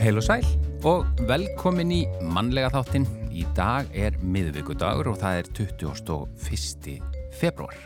[0.00, 0.46] Heil og sæl
[0.88, 1.98] og velkomin í
[2.32, 3.02] mannlega þáttinn.
[3.36, 6.94] Í dag er miðvíkudagur og það er 21.
[7.36, 7.76] februar.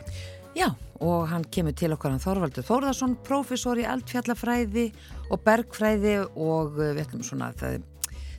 [0.55, 0.69] Já,
[1.03, 4.87] og hann kemur til okkar hann Þorvaldur Þórðarsson, profesor í eldfjallafræði
[5.27, 7.77] og bergfræði og uh, við ætlum svona að það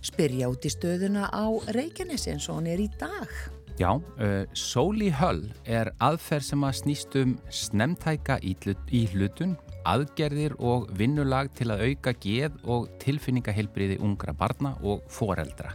[0.08, 3.28] spyrja út í stöðuna á Reykjanesi eins og hann er í dag.
[3.76, 8.56] Já, uh, Sóli Höll er aðferð sem að snýst um snemtæka í,
[8.96, 15.74] í hlutun, aðgerðir og vinnulag til að auka geð og tilfinningaheilbriði ungra barna og foreldra.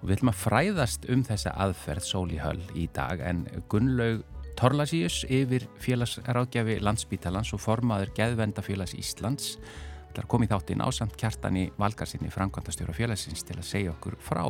[0.00, 5.24] Og við ætlum að fræðast um þessa aðferð Sóli Höll í dag en Gunnlaug Torlasíus
[5.26, 9.56] yfir félagsráðgjafi landsbítalans og formaður Geðvendafélags Íslands
[10.14, 14.44] ætlar að koma í þáttinn ásamt kjartani valgarsinni framkvæmtastjóra félagsins til að segja okkur frá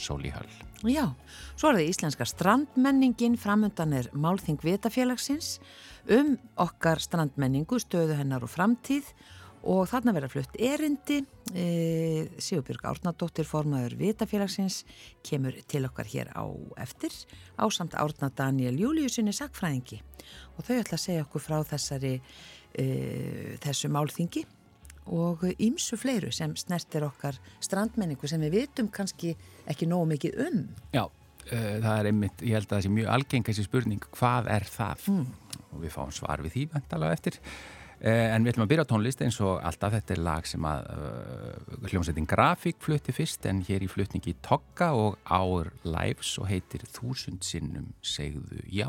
[0.00, 0.48] Sóli Höll.
[0.88, 1.12] Já,
[1.60, 5.58] svo er það íslenska strandmenningin framöndan er Málþing Vitafélagsins
[6.08, 9.12] um okkar strandmenningu, stöðu hennar og framtíð.
[9.60, 11.18] Og þarna verða flutt erindi.
[11.52, 11.64] E,
[12.40, 14.86] Sigurbjörg Árnadóttir formaður Vitafélagsins
[15.26, 16.48] kemur til okkar hér á
[16.80, 17.12] eftir.
[17.60, 20.00] Ásamt Árnad Daniel Júliusinni sakfræðingi
[20.56, 22.14] og þau ætla að segja okkur frá þessari
[22.72, 22.86] e,
[23.60, 24.46] þessu málþingi
[25.10, 29.34] og ímsu fleiru sem snertir okkar strandmenningu sem við vitum kannski
[29.70, 30.60] ekki nógu mikið um.
[30.94, 34.50] Já, uh, það er einmitt, ég held að það sé mjög algeng þessi spurning, hvað
[34.56, 35.08] er það?
[35.10, 35.49] Mm.
[35.74, 37.38] Og við fáum svar við því vantala eftir.
[38.00, 39.92] Uh, en við ætlum að byrja tónlist eins og alltaf.
[39.98, 44.92] Þetta er lag sem að uh, hljómsveitin Grafík flutti fyrst en hér í flutningi Tokka
[44.96, 48.88] og Our Lives og heitir Þúsund sinnum segðu já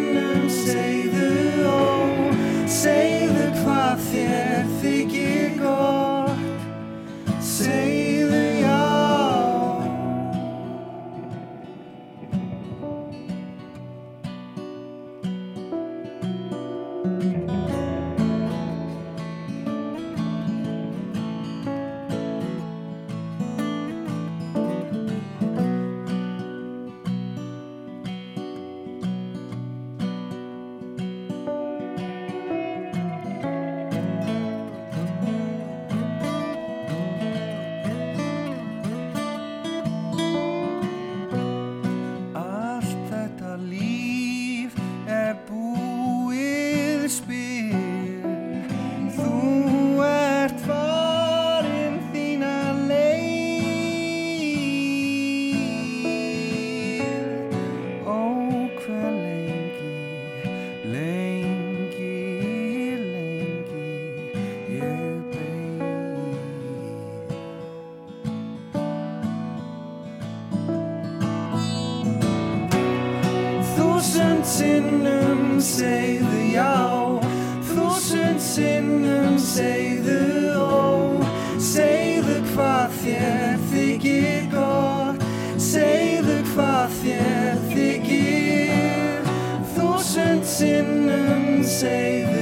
[90.71, 92.40] in and say this.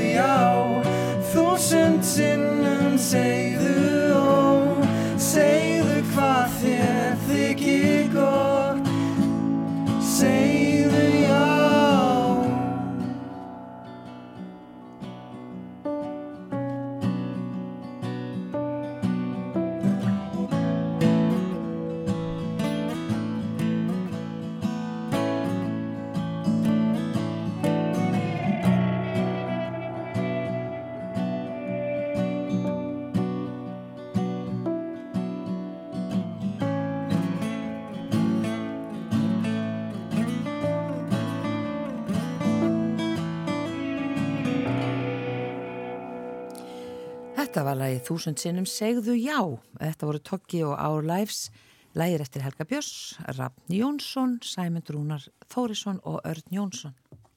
[48.09, 49.37] Þúsund sinnum segðu já.
[49.77, 51.51] Þetta voru Tokki og Our Lives,
[51.93, 52.93] lagið eftir Helga Björns,
[53.37, 56.95] Rafn Jónsson, Sæmund Rúnar Þórisson og Örn Jónsson.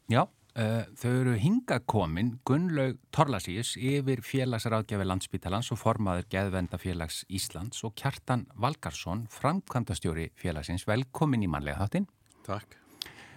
[0.08, 7.92] Já, uh, þau eru hingakomin Gunnlaug Torlasíus yfir félagsráðgjafi landsbytalans og formaður Geðvendafélags Íslands og
[8.00, 10.86] Kjartan Valgarsson, framkvæmdastjóri félagsins.
[10.88, 12.06] Velkomin í manlega þáttinn.
[12.48, 12.78] Takk.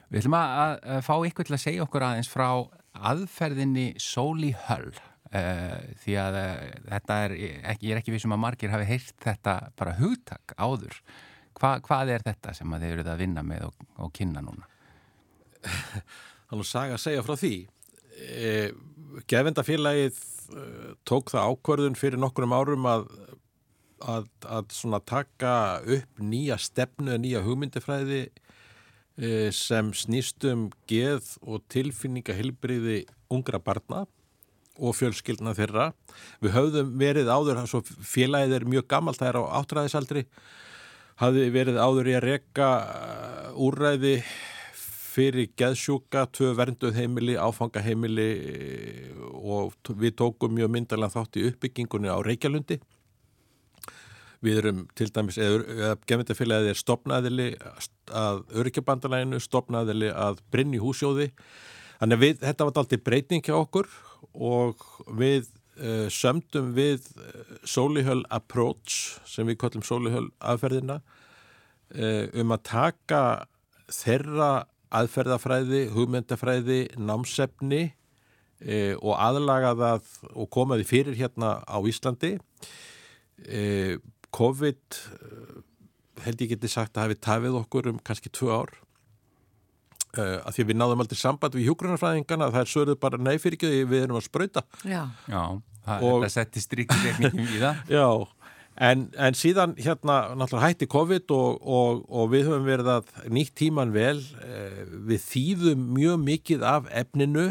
[0.07, 2.47] Við ætlum að, að fá ykkur til að segja okkur aðeins frá
[2.95, 4.93] aðferðinni Sóli Höll
[5.31, 6.51] uh, því að uh,
[6.91, 7.35] þetta er,
[7.71, 10.99] ekki, ég er ekki vissum að margir hafi heilt þetta bara hugtak áður.
[11.55, 14.69] Hva, hvað er þetta sem að þið eruð að vinna með og, og kynna núna?
[16.49, 17.53] Þannig að saga að segja frá því.
[18.15, 18.49] E,
[19.31, 20.65] Gefendafélagið e,
[21.07, 23.05] tók það ákvörðun fyrir nokkurum árum að,
[24.03, 25.53] að, að taka
[25.95, 28.25] upp nýja stefnu, nýja hugmyndifræði
[29.15, 34.01] Eh, sem snýstum geð og tilfinninga hilbriði ungra barna
[34.79, 35.91] og fjölskyldna þeirra.
[36.43, 37.61] Við höfðum verið áður,
[38.03, 40.25] félagið er mjög gammalt, það er á áttræðisaldri,
[41.21, 44.17] hafði verið áður í að reyka eh, úrræði
[45.15, 52.11] fyrir geðsjúka, tvö vernduð heimili, áfangaheimili eh, og við tókum mjög myndalega þátt í uppbyggingunni
[52.11, 52.81] á Reykjalundi
[54.45, 57.47] Við erum til dæmis, eða gefndafélagið er stopnaðili
[58.13, 61.31] að öryggjabandalaginu, stopnaðili að Brynni húsjóði.
[62.01, 64.14] Þannig að við, þetta var alltaf breyting hjá okkur og
[65.19, 65.49] við
[65.79, 73.21] uh, sömdum við eh, Solihöll Approach sem við kallum Solihöll aðferðina uh, um að taka
[73.91, 82.37] þeirra aðferðafræði, hugmyndafræði, námsefni uh, og aðlaga það og koma því fyrir hérna á Íslandi.
[84.35, 84.97] COVID
[86.23, 88.71] held ég geti sagt að hafi tafið okkur um kannski tvö ár
[90.21, 94.05] uh, að því við náðum aldrei samband við hjógrunarfræðingana það er söruð bara neyfyrkjöði við
[94.07, 95.43] erum að spröyta Já, Já
[95.85, 97.83] það, og, þetta setti strikkiteknikum í það.
[97.95, 98.07] Já,
[98.87, 103.55] en, en síðan hérna náttúrulega hætti COVID og, og, og við höfum verið að nýtt
[103.59, 104.17] tíman vel.
[104.41, 104.81] Uh,
[105.11, 107.47] við þýðum mjög mikið af efninu.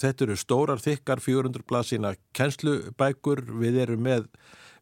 [0.00, 3.46] Þetta eru stórar þykkar 400 blaðsina kennslubækur.
[3.62, 4.28] Við erum með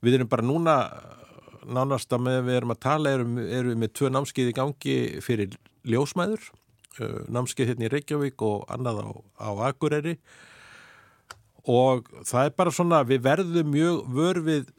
[0.05, 0.77] við erum bara núna
[1.69, 4.95] nánast að með við erum að tala erum, erum við með tvö námskeið í gangi
[5.25, 5.57] fyrir
[5.89, 6.47] ljósmæður
[7.31, 9.09] námskeið hérna í Reykjavík og annað á,
[9.45, 10.17] á Akureyri.
[11.69, 14.71] Og það er bara svona við verðum mjög vörfið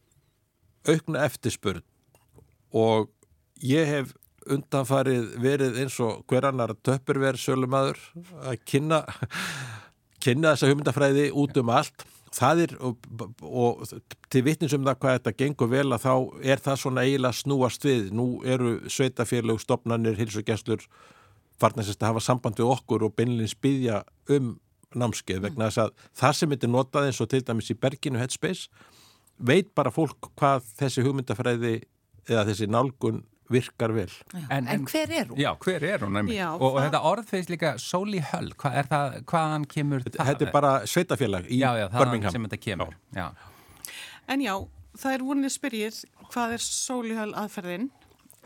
[0.90, 1.86] aukna eftirspurn.
[2.74, 3.10] Og
[3.66, 4.14] ég hef
[4.50, 8.00] undanfarið verið eins og hver annar töpurverð sölumæður
[8.42, 9.04] að kynna
[10.24, 12.06] kynna þessa hugmyndafræði út um allt.
[12.36, 13.06] Það er og,
[13.42, 13.86] og
[14.30, 16.14] til vittninsum það hvað þetta gengur vel að þá
[16.54, 18.12] er það svona eiginlega snúast við.
[18.14, 20.86] Nú eru sveitafélög, stopnarnir, hilsugestur
[21.59, 24.04] farnast að hafa samband við okkur og beinleins byggja
[24.35, 24.57] um
[24.97, 28.69] námskeið vegna þess að það sem þetta notað eins og til dæmis í Berginu Headspace
[29.37, 31.75] veit bara fólk hvað þessi hugmyndafræði
[32.30, 34.09] eða þessi nálgun virkar vel.
[34.54, 35.39] En, en hver er hún?
[35.42, 36.19] Já, hver er hún?
[36.30, 40.28] Já, og, og þetta orð feist líka Sóli Höll, hvað er það, hvaðan kemur þetta?
[40.28, 42.35] Þetta er bara sveitafélag í já, já, Birmingham.
[42.35, 42.94] sem þetta kemur.
[43.16, 43.31] Já.
[44.30, 44.54] En já,
[45.01, 45.97] það er vonið spyrjir
[46.30, 47.89] hvað er Sóli Höll aðferðin?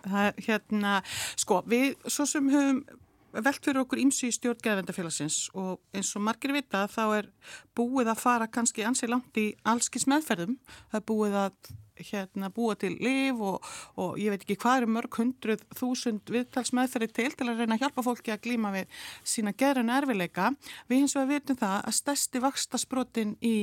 [0.03, 0.97] Það er hérna,
[1.39, 2.83] sko, við svo sem höfum
[3.33, 7.29] velt fyrir okkur ímsu í stjórn geðvendafélagsins og eins og margir vita þá er
[7.77, 10.59] búið að fara kannski ansið langt í allskis meðferðum.
[10.91, 11.73] Það er búið að
[12.03, 13.63] hérna, búa til liv og,
[14.01, 17.85] og ég veit ekki hvað eru mörg hundruð þúsund viðtalsmeðferði til til að reyna að
[17.85, 19.01] hjálpa fólki að glíma við
[19.35, 20.51] sína gerðan erfileika.
[20.89, 23.55] Við hins vegar veitum það að stærsti vakstasbrotin í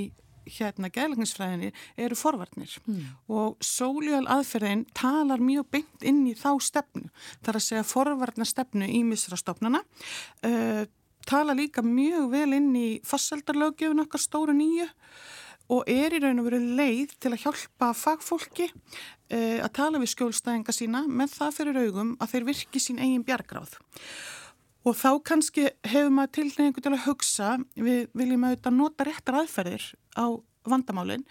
[0.59, 3.03] hérna gæðlegningsfræðinni eru forvarnir mm.
[3.33, 7.11] og sóljál aðferðin talar mjög beint inn í þá stefnu.
[7.41, 9.83] Það er að segja forvarnar stefnu í misra stofnana.
[10.47, 10.87] Uh,
[11.29, 14.89] tala líka mjög vel inn í fasseldarlögjöfun okkar stóru nýju
[15.71, 20.15] og er í raun og veru leið til að hjálpa fagfólki uh, að tala við
[20.17, 23.79] skjólstæðinga sína með það fyrir augum að þeir virki sín eigin bjargráð.
[24.81, 29.91] Og þá kannski hefur maður tilnefningu til að hugsa, við viljum auðvitað nota réttar aðferðir
[30.17, 30.27] á
[30.69, 31.25] vandamálinn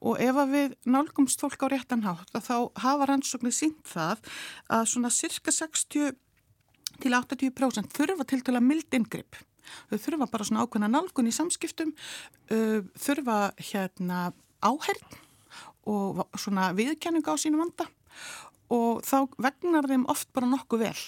[0.00, 4.22] og ef að við nálgumst fólk á réttan hátt þá hafa rannsóknir sínt það
[4.72, 6.14] að svona cirka 60
[7.00, 9.36] til 80% þurfa til til að mild ingripp
[9.90, 11.92] þau þurfa bara svona ákveðna nálgun í samskiptum
[12.48, 14.30] þurfa hérna
[14.64, 15.18] áherð
[15.90, 17.88] og svona viðkenning á sínu vanda
[18.70, 21.02] og þá vegnar þeim oft bara nokkuð vel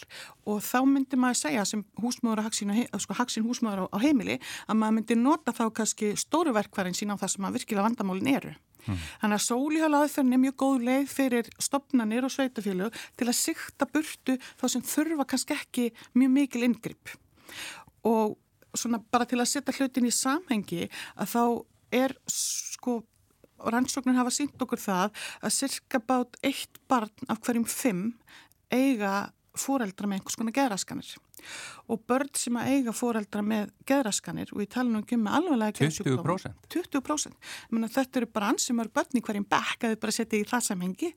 [0.50, 4.80] og þá myndi maður segja sem húsmaður að sko, haksinn húsmaður á, á heimili að
[4.80, 8.54] maður myndi nota þá kannski stóru verkværin sína á það sem að virkilega vandamálin eru.
[8.82, 9.02] Mm.
[9.22, 13.86] Þannig að sólíhjála aðferðin er mjög góð leið fyrir stopnarnir og sveitafélög til að sikta
[13.86, 15.84] burtu þá sem þurfa kannski ekki
[16.18, 17.14] mjög mikil ingripp
[18.08, 18.34] og
[18.74, 21.42] svona bara til að setja hlutin í samhengi að þá
[22.02, 23.02] er sko
[23.70, 28.10] rannsóknir hafa sínt okkur það að cirka bát eitt barn af hverjum fimm
[28.72, 31.10] eiga fóreldra með einhvers konar geðraskanir
[31.92, 35.74] og börn sem að eiga fóreldra með geðraskanir og ég tala nú ekki um með
[35.76, 36.70] geðsjúkdóma 20%?
[36.72, 37.50] 20%.
[37.74, 40.48] Menna, þetta eru bara ansi mörg börn í hverjum bekk að þau bara setja í
[40.48, 41.12] það samhengi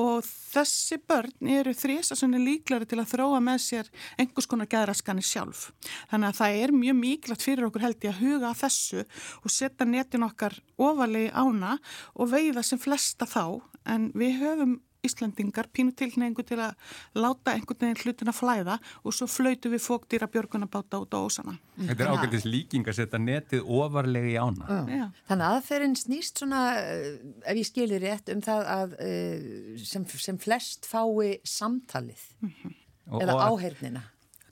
[0.00, 3.90] og þessi börn eru þrýsa svona líklari til að þróa með sér
[4.20, 5.68] einhvers konar geðraskanir sjálf.
[6.10, 9.04] Þannig að það er mjög mikilvægt fyrir okkur held ég að huga að þessu
[9.44, 11.76] og setja netin okkar ofalegi ána
[12.14, 16.74] og veiða sem flesta þá en við höfum Íslandingar pínu tilneingu til að
[17.16, 21.56] láta einhvern veginn hlutin að flæða og svo flautu við fóktýra björgunabáta út á ósana.
[21.78, 24.78] Þetta er ágæntist líking að setja netið ofarlegi ána.
[24.90, 25.06] Já.
[25.30, 30.06] Þannig að aðferðin snýst svona, eh, ef ég skilir rétt, um það að eh, sem,
[30.06, 32.74] sem flest fái samtalið mm -hmm.
[33.22, 34.02] eða og áhernina.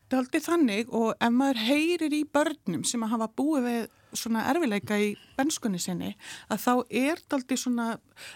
[0.08, 3.88] Það er aldrei þannig og ef maður heyrir í börnum sem að hafa búið við
[4.16, 6.14] svona erfileika í benskunni sinni
[6.48, 7.88] að þá er það aldrei svona,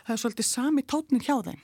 [0.05, 1.61] það er svolítið sami tótnir hjá þeim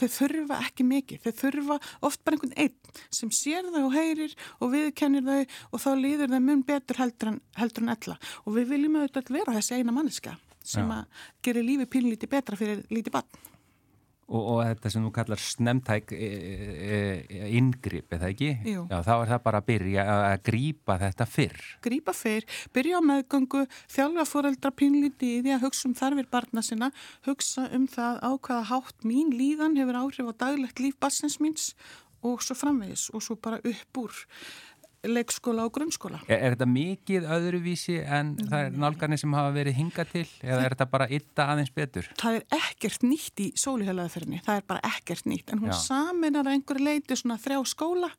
[0.00, 4.36] þau þurfa ekki mikið, þau þurfa oft bara einhvern einn sem sér þau og heyrir
[4.60, 8.58] og viðkennir þau og þá líður þau mun betur heldur en, heldur en ella og
[8.58, 10.36] við viljum auðvitað vera þessi eina manniska
[10.66, 11.02] sem Já.
[11.02, 13.28] að gera lífi pínlíti betra fyrir líti bann.
[14.26, 16.96] Og, og þetta sem þú kallar snemtæk e, e,
[17.30, 18.48] e, inngrip, eða ekki?
[18.66, 18.86] Jú.
[18.90, 21.60] Já, þá er það bara að byrja að grípa þetta fyrr.
[21.86, 23.62] Grípa fyrr, byrja á meðgöngu,
[23.94, 26.90] þjálfa fóreldra pínlíti í því að hugsa um þarfir barna sinna,
[27.28, 31.70] hugsa um það á hvaða hátt mín líðan hefur áhrif á daglegt líf bassins míns
[32.26, 34.24] og svo framvegis og svo bara upp úr
[35.10, 36.20] leikskóla og grunnskóla.
[36.26, 40.60] Er, er þetta mikið öðruvísi en það er nálgarnir sem hafa verið hinga til eða
[40.60, 42.10] er þetta bara ytta aðeins betur?
[42.20, 45.78] Það er ekkert nýtt í sólihjölaðferðinni, það er bara ekkert nýtt en hún Já.
[45.84, 48.10] saminar að einhverju leiti svona þrjá skóla,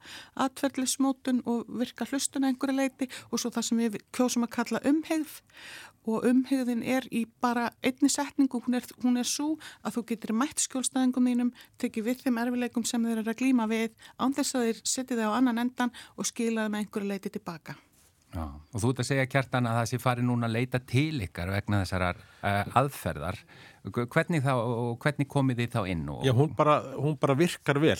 [0.48, 4.84] atverðlismótun og virka hlustun að einhverju leiti og svo það sem við kjósum að kalla
[4.88, 5.42] umhegð
[6.08, 10.36] og umhegðin er í bara einni setningu, hún er, hún er svo að þú getur
[10.38, 14.56] mætt skjólstæðingum þínum, tekið við þeim erfileikum sem þeir eru að glíma við, án þess
[14.56, 17.78] að þeir setja þau á annan endan og skila þau með einhverju leiti tilbaka.
[18.36, 21.24] Já, og þú ert að segja kjartan að það sé farið núna að leita til
[21.24, 23.40] ykkar vegna þessar uh, aðferðar.
[23.88, 24.54] Hvernig, þá,
[25.00, 26.04] hvernig komið þið þá inn?
[26.12, 26.26] Og...
[26.28, 28.00] Já, hún bara, hún bara virkar vel.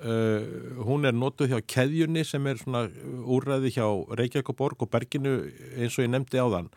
[0.00, 2.86] Uh, hún er notuð hjá keðjunni sem er svona
[3.20, 3.84] úrræði hjá
[4.16, 5.34] Reykjavík og Borg og Berginu
[5.76, 6.70] eins og ég nefndi á þann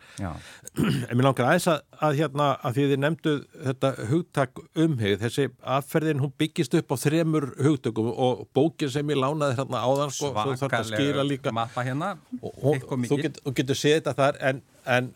[1.08, 3.40] en mér langar aðeins að, að hérna að því þið nefnduð
[3.70, 9.22] þetta hugtak umhegð, þessi aðferðin hún byggist upp á þremur hugtökum og bókin sem ég
[9.22, 12.14] lánaði hérna á þann sko, svakalega mappa hérna.
[12.42, 15.12] Og, og, þú, get, þú getur séð þetta þar en, en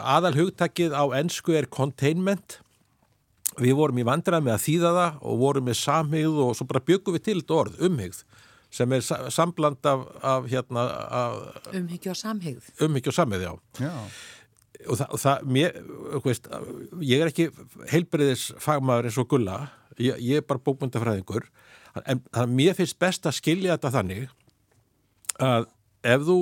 [0.00, 2.62] aðal hugtakið á ennsku er containment
[3.62, 6.84] við vorum í vandrað með að þýða það og vorum með samhigð og svo bara
[6.90, 8.22] byggum við til þetta orð, umhigð
[8.76, 10.86] sem er sambland af, af hérna
[11.72, 13.92] umhyggju og samhigð umhyggju og samhigð, já, já.
[14.90, 15.78] og það, það mér,
[16.26, 16.50] veist,
[17.00, 17.48] ég er ekki
[17.92, 19.60] heilbriðis fagmaður eins og gulla
[19.96, 21.48] ég, ég er bara bókmyndafræðingur
[22.04, 24.26] en það er mér finnst best að skilja þetta þannig
[25.46, 25.70] að
[26.06, 26.38] ef þú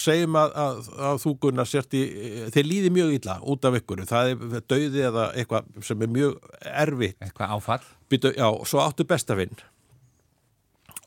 [0.00, 2.02] segjum að, að, að þú Gunnar sért í,
[2.54, 6.36] þeir líði mjög illa út af ykkur, það er döiði eða eitthvað sem er mjög
[6.84, 7.18] erfitt.
[7.24, 7.80] Eitthvað áfall?
[8.12, 9.56] Býtu, já, svo áttu bestafinn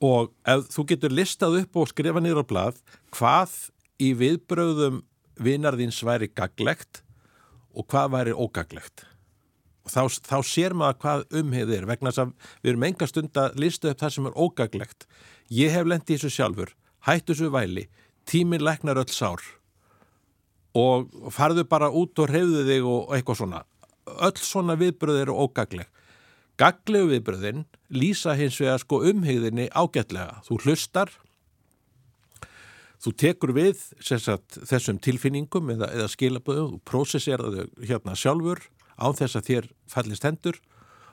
[0.01, 2.79] og ef þú getur listað upp og skrifa nýra á blad
[3.13, 3.53] hvað
[4.01, 5.03] í viðbröðum
[5.41, 7.03] vinarðins væri gaglegt
[7.77, 9.05] og hvað væri ógaglegt.
[9.85, 13.39] Og þá, þá sér maður hvað umheið er vegna þess að við erum enga stund
[13.41, 15.07] að lista upp það sem er ógaglegt.
[15.53, 16.73] Ég hef lendið þessu sjálfur.
[17.05, 17.87] Hættu þessu væli
[18.29, 19.41] tíminn læknar öll sár.
[20.77, 23.63] Og farðu bara út og reyðu þig og eitthvað svona.
[24.21, 25.89] Öll svona viðbröð eru ógagleg.
[26.59, 30.41] Gaglegu viðbröðin lýsa hins vegar sko umhegðinni ágætlega.
[30.45, 31.11] Þú hlustar
[33.01, 38.61] þú tekur við sagt, þessum tilfinningum eða, eða skilaböðum þú prósesseraðu hérna sjálfur
[39.01, 40.59] án þess að þér fallist hendur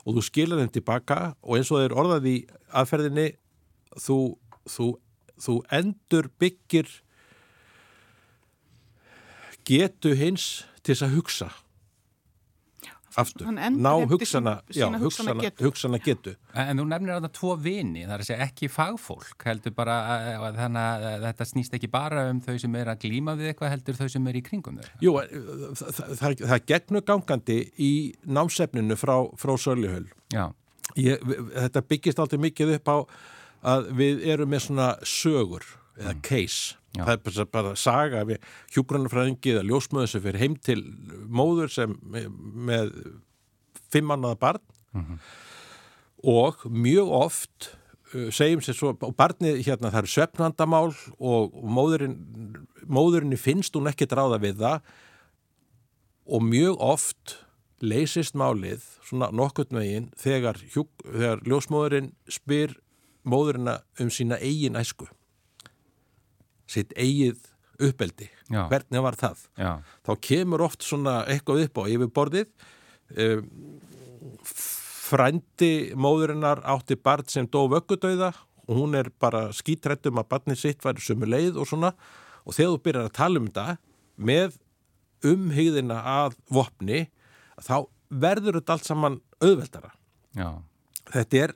[0.04, 2.34] og þú skilur þeim tilbaka og eins og þeir orðaði
[2.76, 3.28] aðferðinni
[3.96, 4.18] þú,
[4.68, 4.88] þú
[5.42, 6.90] þú endur byggir
[9.68, 11.50] getu hins til þess að hugsa
[13.18, 15.64] aftur, ná hugsana, já, hugsana, getu.
[15.64, 16.34] hugsana getu.
[16.54, 19.96] En þú nefnir á það tvo vini, það er að segja ekki fagfólk, heldur bara
[20.56, 23.98] þannig að þetta snýst ekki bara um þau sem er að glíma við eitthvað, heldur
[23.98, 24.92] þau sem er í kringum þau.
[25.04, 25.16] Jú,
[25.80, 27.92] það, það, það gegnur gangandi í
[28.38, 30.08] námsefninu frá, frá Sörlihöll
[30.88, 32.96] Þetta byggist alltaf mikið upp á
[33.62, 35.66] að við erum með svona sögur
[35.98, 36.20] eða mm.
[36.22, 37.02] case Já.
[37.04, 40.78] það er bara, bara saga við hjúgrunarfræðingi eða ljósmöðu sem fyrir heim til
[41.28, 42.94] móður sem með
[43.92, 45.18] fimmannaða barn mm -hmm.
[46.34, 47.68] og mjög oft
[48.14, 52.16] uh, segjum sér svo, og barnið hérna það eru söpnandamál og móðurinn
[52.86, 54.80] móðurinni finnst hún ekki dráða við það
[56.26, 57.38] og mjög oft
[57.80, 62.74] leysist málið svona nokkurt megin þegar, hjúk, þegar ljósmóðurinn spyr
[63.28, 65.08] móðurina um sína eigin æsku.
[66.68, 67.44] Sitt eigið
[67.78, 68.28] uppeldi.
[68.48, 68.64] Já.
[68.70, 69.44] hvernig var það?
[69.60, 69.72] Já,
[70.06, 72.48] þá kemur oft svona eitthvað upp á yfirborðið.
[73.18, 73.42] Um,
[75.08, 78.32] frændi móðurinnar átti barn sem dó vöggudauða.
[78.68, 81.94] Og hún er bara skítrættum að barnið sitt væri sömu leið og svona.
[82.44, 83.78] Og þegar þú byrjar að tala um þetta
[84.18, 84.58] með
[85.28, 87.06] umhigðina að vopni
[87.64, 89.92] þá verður þetta allt saman auðveldara.
[90.36, 90.50] Já,
[91.12, 91.54] þetta er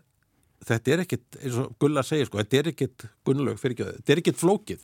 [0.69, 4.13] þetta er ekkit, eins og Gulla segir sko, þetta er ekkit gunnlaug fyrir ekki, þetta
[4.17, 4.83] er ekkit flókið.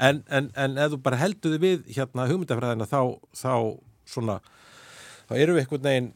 [0.00, 3.00] En, en, en ef þú bara heldur þið við hérna hugmyndafræðina þá,
[3.36, 3.52] þá
[4.08, 4.38] svona
[5.28, 6.10] þá erum við einhvern veginn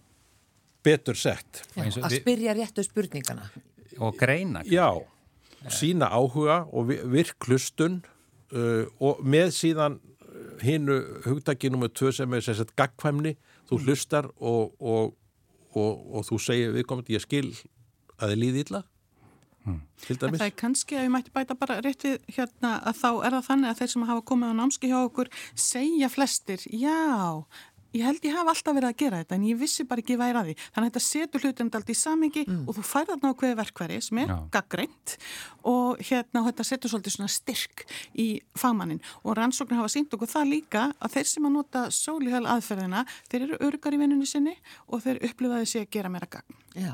[0.85, 1.63] betur sett.
[1.77, 3.51] Já, eins og að við- spyrja réttu spurningana.
[4.01, 4.89] og greina já,
[5.71, 8.01] sína áhuga og vi- virklustun
[8.53, 10.01] uh, og með síðan
[10.65, 13.37] hinnu hugtaki nummer tvö sem er sagt gagkvæmni,
[13.69, 15.15] þú hlustar og, og,
[15.75, 17.53] og, og þú segir viðkomandi ég skil
[18.19, 18.85] að þið líði illa?
[19.65, 20.41] Dæmis?
[20.41, 23.47] Það er kannski að við mætti bæta bara rétt við hérna að þá er það
[23.47, 26.99] þannig að þeir sem hafa komið á námski hjá okkur segja flestir, já,
[27.95, 30.41] ég held ég hafa alltaf verið að gera þetta en ég vissi bara ekki væri
[30.41, 30.57] að því.
[30.75, 33.99] Þannig að þetta setur hlutum aldrei í samingi og þú færð þarna á hverju verkværi
[34.05, 35.17] sem er gaggreint
[35.73, 37.87] og hérna þetta setur svolítið svona styrk
[38.21, 42.45] í fagmannin og rannsóknir hafa sínt okkur það líka að þeir sem að nota sólihöl
[42.45, 44.59] aðferðina, þeir eru örgar í vinnunni sinni
[44.91, 46.63] og þeir upplifaði sig að gera meira gagn.
[46.75, 46.93] Já,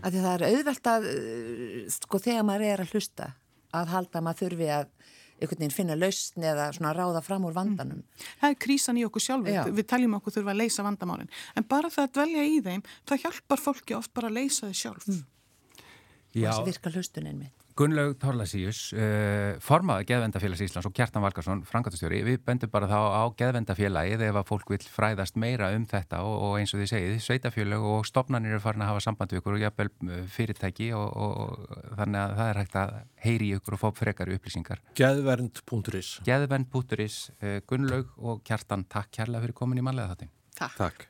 [0.00, 3.32] af því það er auðvelt að, uh, sko, þegar maður er að hlusta,
[3.74, 4.88] að halda að maður þurfi að
[5.34, 8.02] einhvern veginn finna lausn eða svona ráða fram úr vandanum.
[8.40, 9.64] Það er krísan í okkur sjálfu, Já.
[9.66, 11.32] við taljum okkur þurfa að leysa vandamálinn.
[11.58, 14.78] En bara það að dvelja í þeim, það hjálpar fólki oft bara að leysa þau
[14.78, 15.08] sjálf.
[15.08, 17.52] og Já, þessi virka hlustunin minn.
[17.74, 23.22] Gunnlaug Torlasíus, uh, formaði Geðvendafélags Íslands og Kjartan Valkarsson, frangatastjóri, við bendum bara þá á
[23.40, 27.16] Geðvendafélagið ef að fólk vil fræðast meira um þetta og, og eins og þið segið,
[27.24, 31.08] sveitafélag og stopnarnir eru farin að hafa samband við ykkur og jafnvel uh, fyrirtæki og,
[31.18, 34.84] og, og þannig að það er hægt að heyri í ykkur og fá frekari upplýsingar.
[35.00, 40.32] geðvernd.is Geðvend.is, uh, Gunnlaug og Kjartan, takk kærlega fyrir komin í manlega þáttin.
[40.54, 40.78] Takk.
[40.78, 41.08] Takk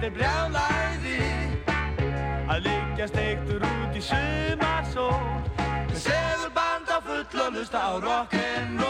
[0.00, 1.16] þetta er brjálæði
[2.50, 5.12] Að liggja steiktur út í sumarsól.
[5.60, 8.89] Með segulband á full og lusta á rock'n'roll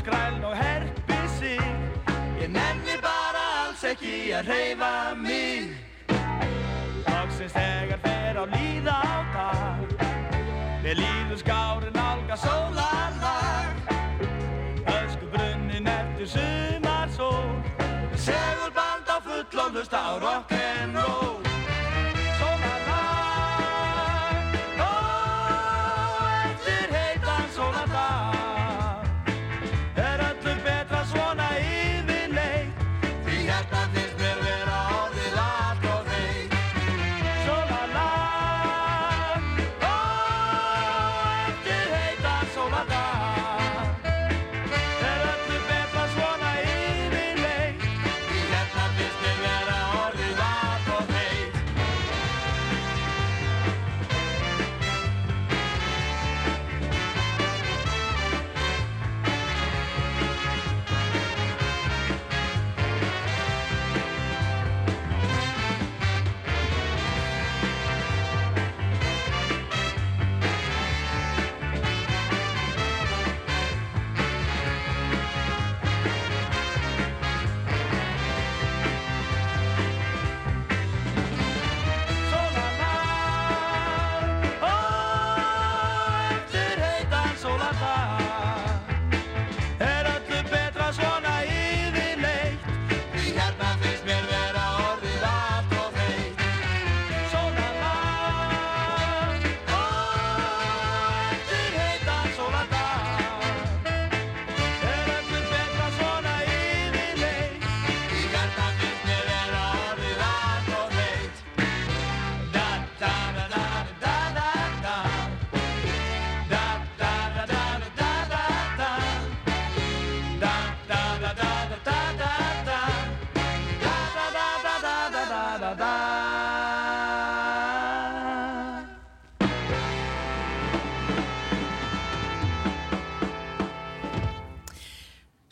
[0.00, 1.60] skræln og herpi sig.
[2.42, 4.92] Ég nenni bara alls ekki að reyfa
[5.26, 5.76] mig.
[7.08, 9.84] Loksins þegar fer á líða á dag.
[10.84, 13.92] Mér líður skárin álga sólarlag.
[14.96, 17.52] Ösku brunnin eftir sumarsól.
[18.16, 21.49] Segurband á full og lusta á rock'n'roll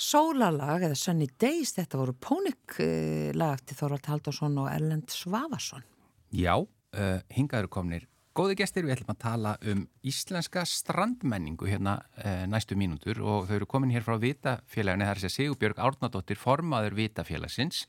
[0.08, 5.84] sólalag eða Sunny Days, þetta voru pónik uh, lag eftir Þorvald Haldursson og Erlend Svavarsson.
[6.34, 12.44] Já, uh, hingaður komnir góði gestir, við ætlum að tala um íslenska strandmenningu hérna uh,
[12.50, 16.98] næstu mínútur og þau eru komin hér frá Vitafélaginu, það er sér Sigurbjörg Árnadóttir formaður
[17.00, 17.84] Vitafélagsins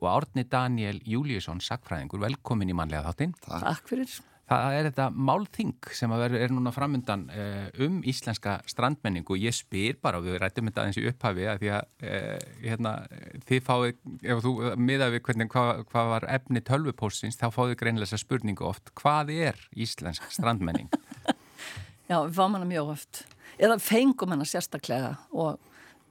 [0.00, 3.36] og Árni Daniel Júliusson sakfræðingur, velkomin í manlega þáttinn.
[3.44, 4.20] Takk fyrir.
[4.50, 9.36] Það er þetta málþing sem er núna framöndan uh, um íslenska strandmenningu.
[9.38, 12.94] Ég spyr bara við rættum þetta aðeins í upphafi að því að uh, hérna,
[13.46, 14.00] þið fáið,
[14.34, 18.66] ef þú miðað við hvernig hvað, hvað var efni tölvupóstins, þá fáið greinlega þessa spurningu
[18.66, 18.90] oft.
[18.98, 20.90] Hvað er íslensk strandmenning?
[22.10, 23.22] Já, við fáum hana mjög oft.
[23.60, 25.62] Eða fengum hana sérstaklega og,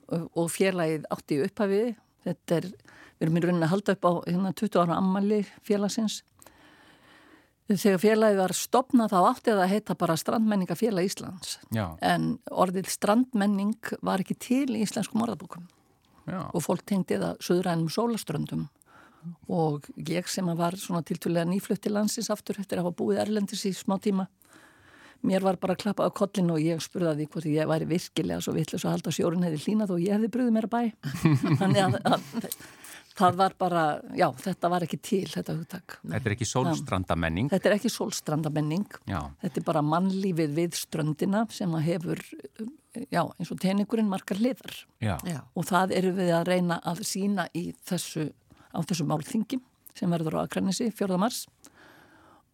[0.07, 1.83] og, og félagið átti í upphafi.
[2.23, 2.71] Þetta er,
[3.19, 6.21] við erum í rauninni að halda upp á hérna, 20 ára ammali félagsins
[7.69, 11.85] Þegar félagi var stopnað þá átti það að heita bara Strandmenningafélag Íslands Já.
[12.01, 15.67] en orðið strandmenning var ekki til í íslenskum orðabókum
[16.25, 16.47] Já.
[16.49, 18.65] og fólk tengdi það söðrænum sólaströndum
[19.51, 23.65] og ég sem var svona tiltúlega nýflutt til landsins aftur eftir að hafa búið Erlendis
[23.69, 24.25] í smá tíma
[25.25, 28.43] mér var bara að klappa á kollinu og ég spurði því hvort ég væri virkilega
[28.43, 30.81] svo vittlis að halda sjórin hefði hlínað og ég hefði brúðið mér að bæ
[31.59, 32.59] þannig að, að
[33.19, 33.83] það var bara,
[34.17, 35.97] já, þetta var ekki til þetta hugtak.
[36.03, 37.49] Þetta er ekki sólstrandamenning.
[37.51, 38.85] Þetta er ekki sólstrandamenning.
[39.09, 39.19] Já.
[39.43, 42.23] Þetta er bara mannlífið við ströndina sem að hefur,
[43.09, 44.75] já, eins og teningurinn margar hliðar.
[45.03, 45.15] Já.
[45.27, 45.41] Já.
[45.53, 48.29] Og það eru við að reyna að sína í þessu,
[48.71, 49.61] á þessu málþingi
[49.97, 51.19] sem verður á Akranesi 4.
[51.19, 51.45] mars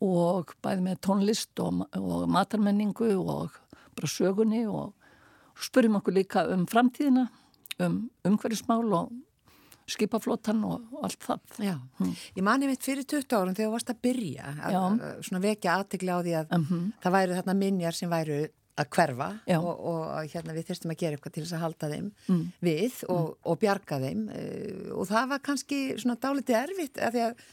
[0.03, 3.55] og bæði með tónlist og, og matarmenningu og
[3.95, 4.93] bara sögunni og
[5.55, 7.29] spurjum okkur líka um framtíðina,
[7.79, 9.13] um umhverjusmál og
[9.87, 11.39] skipaflótan og allt það.
[11.61, 11.75] Já,
[12.35, 14.45] ég mani mitt fyrir 20 árum þegar þú varst að byrja
[15.37, 16.93] að vekja aðtegli á því að Mhm.
[17.03, 18.39] það væru þarna minjar sem væru
[18.75, 19.27] að hverfa
[19.59, 22.51] og, og hérna, við þyrstum að gera eitthvað til þess að halda þeim Mm.
[22.61, 27.21] við og, og bjarga þeim uh, og það var kannski svona dálítið erfitt að því
[27.29, 27.45] að,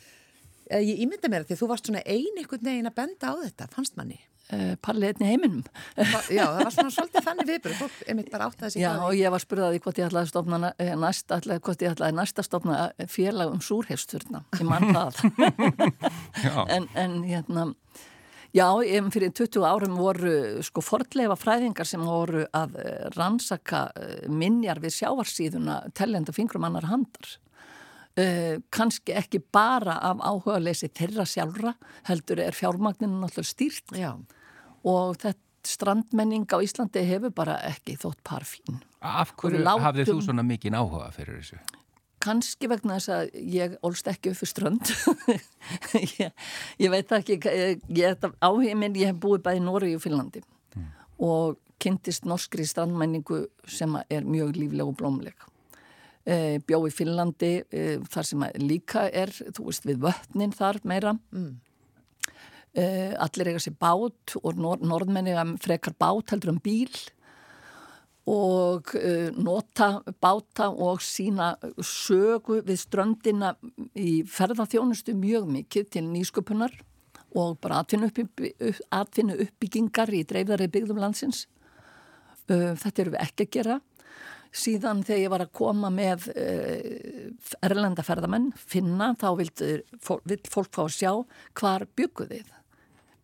[0.73, 3.31] að ég ímynda mér að því að þú varst svona ein einhvern veginn að benda
[3.31, 4.18] á þetta, fannst manni
[4.52, 5.61] Uh, Parlið einni heiminum.
[6.28, 9.14] Já, það var svona svolítið þannig viðbröð fólk einmitt bara átt að þessi Já, og
[9.16, 12.16] ég var spurðaði hvort ég ætlaði að stopna na- eh, næsta, ætlaði, hvort ég ætlaði
[12.18, 14.42] næsta að stopna eh, félag um súrheifsturna.
[14.59, 15.22] Ég mann það.
[16.68, 17.64] En, en hérna,
[18.52, 18.66] já,
[19.14, 20.35] fyrir 20 árum voru
[20.66, 26.90] sko fordleifa fræðingar sem voru að eh, rannsaka eh, minjar við sjávarsíðuna tellenda fingrum annar
[26.90, 27.38] handar.
[28.12, 31.70] Uh, kannski ekki bara af áhuga leysi þeirra sjálfra
[32.11, 34.11] heldur er fjármagninu náttúrulega stýrt Já,
[34.85, 38.83] og þetta strandmenning á Íslandi hefur bara ekki þótt par fín.
[39.01, 41.59] Af hverju látum- hafðið þú svona mikinn áhuga fyrir þessu?
[42.22, 44.92] Kanski vegna þess að ég ólst ekki upp fyrir strönd.
[46.20, 46.33] ég,
[46.79, 50.42] ég veit ekki, ég, ég, áhugin minn, ég hef búið bæði í Nóri og Finnlandi
[51.22, 55.35] og kynntist norskri strandmenningu sem er mjög lífleg og blómleg.
[56.22, 61.16] E, bjó í Finnlandi e, þar sem líka er, þú veist, við vötnin þar meira.
[61.35, 61.56] mm.
[62.78, 62.85] e,
[63.18, 66.94] allir eiga sér bát og nor norðmenni frekar bát heldur um bíl
[68.30, 68.92] og
[69.35, 73.56] nota báta og sína sögu við ströndina
[73.98, 76.76] í ferðarþjónustu mjög mikið til nýsköpunar
[77.35, 81.48] og bara atvinnu, uppbygg, upp, atvinnu uppbyggingar í dreifðari byggðum landsins.
[82.46, 83.80] Þetta eru við ekki að gera.
[84.52, 87.28] Síðan þegar ég var að koma með uh,
[87.64, 91.12] erlenda ferðamenn, finna, þá vill fólk fá að sjá
[91.58, 92.50] hvar bygguðið.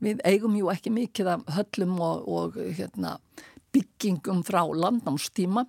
[0.04, 3.18] Við eigum jú ekki mikið af höllum og, og hérna,
[3.74, 5.66] byggingum frá landnámstíma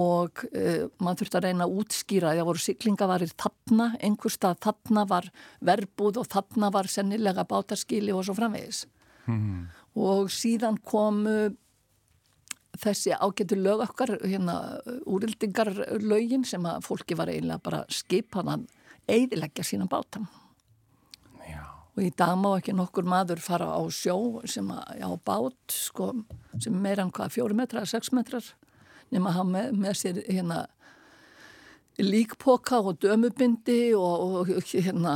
[0.00, 4.60] og uh, maður þurfti að reyna að útskýra því að voru siglingavarir þarna, einhver stað
[4.66, 5.30] þarna var
[5.64, 8.84] verbúð og þarna var sennilega bátarskili og svo framvegis.
[10.00, 11.50] Og síðan komu
[12.78, 14.56] þessi ágættu lög okkar, hérna
[15.08, 18.66] úrildingar lögin sem að fólki var eiginlega bara skipað að
[19.10, 20.28] eidileggja sína bátam.
[21.48, 21.64] Já.
[21.96, 26.12] Og í dag má ekki nokkur maður fara á sjó sem að, já, bát, sko,
[26.58, 28.46] sem meira en hvað, fjóri metrar, sex metrar,
[29.10, 30.64] nema að hafa með, með sér hérna
[31.98, 35.14] líkpoka og dömubindi og, og hérna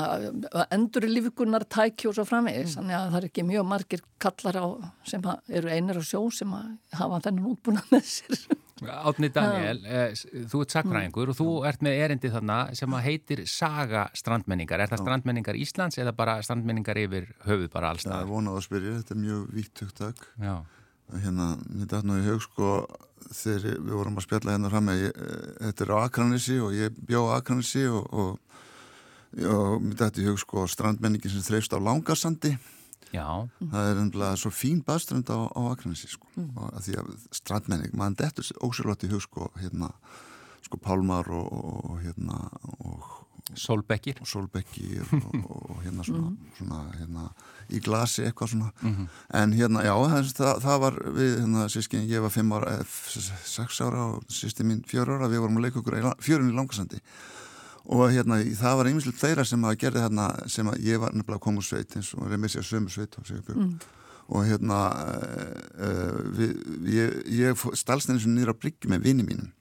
[0.75, 4.67] endur lífikunar tæki og svo framvegis, þannig að það er ekki mjög margir kallar á
[5.09, 8.45] sem að, eru einir á sjó sem að hafa þennan útbúna með sér.
[8.85, 13.05] Átni Daniel, eh, s- þú ert sakfræðingur og þú ert með erindi þarna sem að
[13.07, 14.81] heitir Saga strandmenningar.
[14.83, 18.67] Er það strandmenningar Íslands eða bara strandmenningar yfir höfuð bara alls Það er vonað að
[18.67, 20.27] spyrja, þetta er mjög vítt hugtak.
[20.43, 20.57] Já.
[21.13, 22.69] Hérna, mér dætt nú í hug sko
[23.35, 26.77] þegar við vorum að spjalla hérna fram með, ég, eh, þetta er á Akranissi og
[26.77, 28.63] ég bjó á Akranissi og, og,
[29.45, 32.55] og mér dætt í hug sko strandmenningin sem þreifst á Langasandi.
[33.15, 33.47] Já.
[33.61, 36.27] Það er ennblega svo fín baðströnd á, á Akranissi sko.
[36.41, 39.93] Og að því að strandmenning, maður dettur ósverlótt í hug sko hérna
[40.65, 42.41] sko Pálmar og, og hérna
[42.81, 43.11] og,
[43.53, 47.25] Solbekkir og Solbekkir og, og hérna svona, svona hérna,
[47.69, 48.71] í glasi eitthvað svona.
[49.37, 52.95] En hérna, já, það, það, það var við, hérna, sískin, ég var fimm ára eh,
[53.45, 57.03] sex ára og sýsti mín fjör ára við vorum að leika okkur fjörunni í langasandi.
[57.85, 61.37] Og hérna, það var einminslega þeirra sem að gerði hérna, sem að ég var nefnilega
[61.37, 63.75] að koma úr sveit eins og reymi sér sömu sveit og, mm.
[64.33, 66.55] og hérna uh, við,
[66.89, 69.53] ég, ég stalst henni nýra bryggi með vini mínum.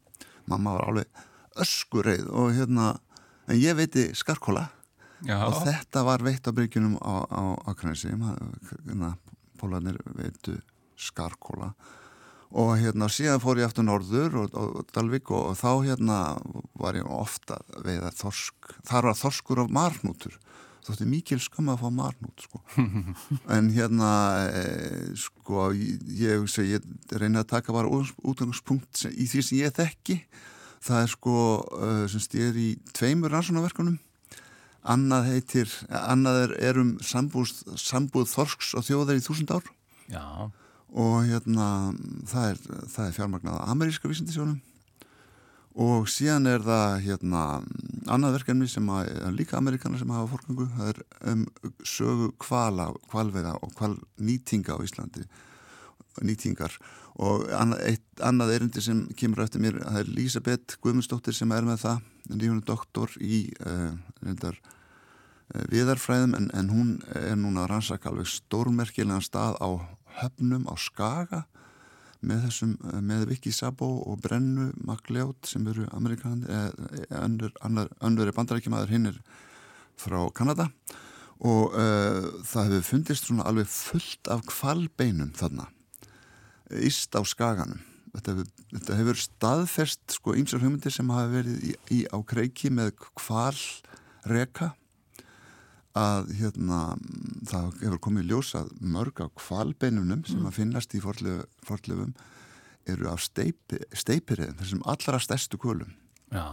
[0.48, 1.26] Mamma var alveg
[1.60, 2.94] öskureið og hérna,
[3.48, 4.68] en ég veiti skarkóla
[5.24, 9.14] Já, og þetta var veitt á bryggjunum á, á Akranesi hérna,
[9.60, 10.58] pólarnir veitu
[11.00, 11.72] skarkóla
[12.54, 16.18] og hérna síðan fór ég aftur norður og, og, Dalvik og, og þá hérna
[16.78, 18.76] var ég ofta veiða þorsk.
[18.86, 20.38] Þar var þorskur af marnútur
[20.84, 22.62] þótti mikil skam að fá marnút sko.
[23.56, 24.10] en hérna
[24.50, 24.64] e,
[25.20, 30.20] sko ég, ég, ég reyna að taka bara útgangspunkt í því sem ég þekki
[30.84, 34.00] það er sko uh, semst ég er í tveimur rannsónaverkunum
[34.84, 39.70] annað heitir, annað er, er um sambúð, sambúð þorsks og þjóðar í þúsund ár.
[40.12, 40.26] Já,
[40.92, 41.68] og hérna
[42.30, 44.60] það er, það er fjármagnað ameríska vísindisjónum
[45.74, 47.44] og síðan er það hérna
[48.14, 51.00] annað verkefni sem að, líka amerikanar sem hafa fórgöngu, það er
[51.32, 51.48] um
[51.88, 55.26] sögu kvala, kvalveiða og kvalnýtinga á Íslandi.
[56.22, 56.76] Nýtingar
[57.22, 57.46] og
[57.86, 62.06] eitt, annað erindi sem kemur eftir mér, það er Lísabeth Guðmundsdóttir sem er með það,
[62.32, 63.92] nýjunum doktor í uh,
[64.24, 69.70] reyndar uh, viðarfræðum en, en hún er núna að rannsaka alveg stórmerkilegan stað á
[70.24, 71.44] höfnum á Skaga
[72.24, 76.48] með þessum, eh, með Viki Sabo og Brennu Magljót sem eru amerikanandi,
[77.20, 77.52] önnur,
[78.30, 79.18] er bandarækjumæður, hinn er
[80.00, 80.70] frá Kanada.
[81.44, 85.66] Og uh, það hefur fundist svona alveg fullt af kvalbeinum þarna
[86.82, 87.82] íst á skaganum.
[88.14, 92.94] Þetta þetta hefur staðfest sko ímsar hugmyndir sem hafa verið í, í á kreiki með
[93.18, 94.74] kvalreka
[95.98, 96.80] að hérna
[97.46, 102.16] það hefur komið ljós að mörg á kvalbeinunum sem að finnast í forlöfum
[102.90, 105.94] eru af steipi, steipiriðum þessum allra stærstu kvölum
[106.34, 106.44] já,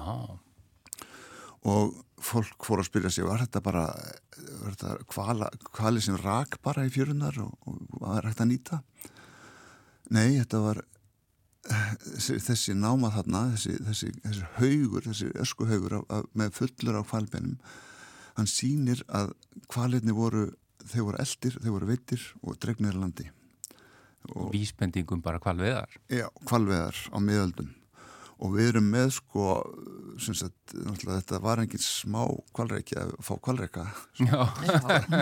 [1.64, 3.86] og fólk fór að spyrja sig var þetta bara
[4.60, 8.82] var þetta kvala, kvali sem rak bara í fjörunar og, og var að nýta
[10.14, 10.82] nei, þetta var
[12.18, 17.58] þessi, náma þarna þessi, þessi, þessi haugur, þessi öskuhaugur af, af, með fullur á kvalbeinum
[18.38, 19.34] hann sýnir að
[19.70, 20.46] kvalirni voru
[20.80, 23.26] þeir voru eldir, þeir voru veitir og dregnir landi.
[24.36, 27.70] Og vísbendingum bara kvalveðar Já, kvalveðar á miðöldum
[28.40, 29.46] og við erum með sko
[30.20, 32.22] sem sagt, þetta var engin smá
[32.56, 33.86] kvalreiki að fá kvalreika
[34.20, 34.40] Já,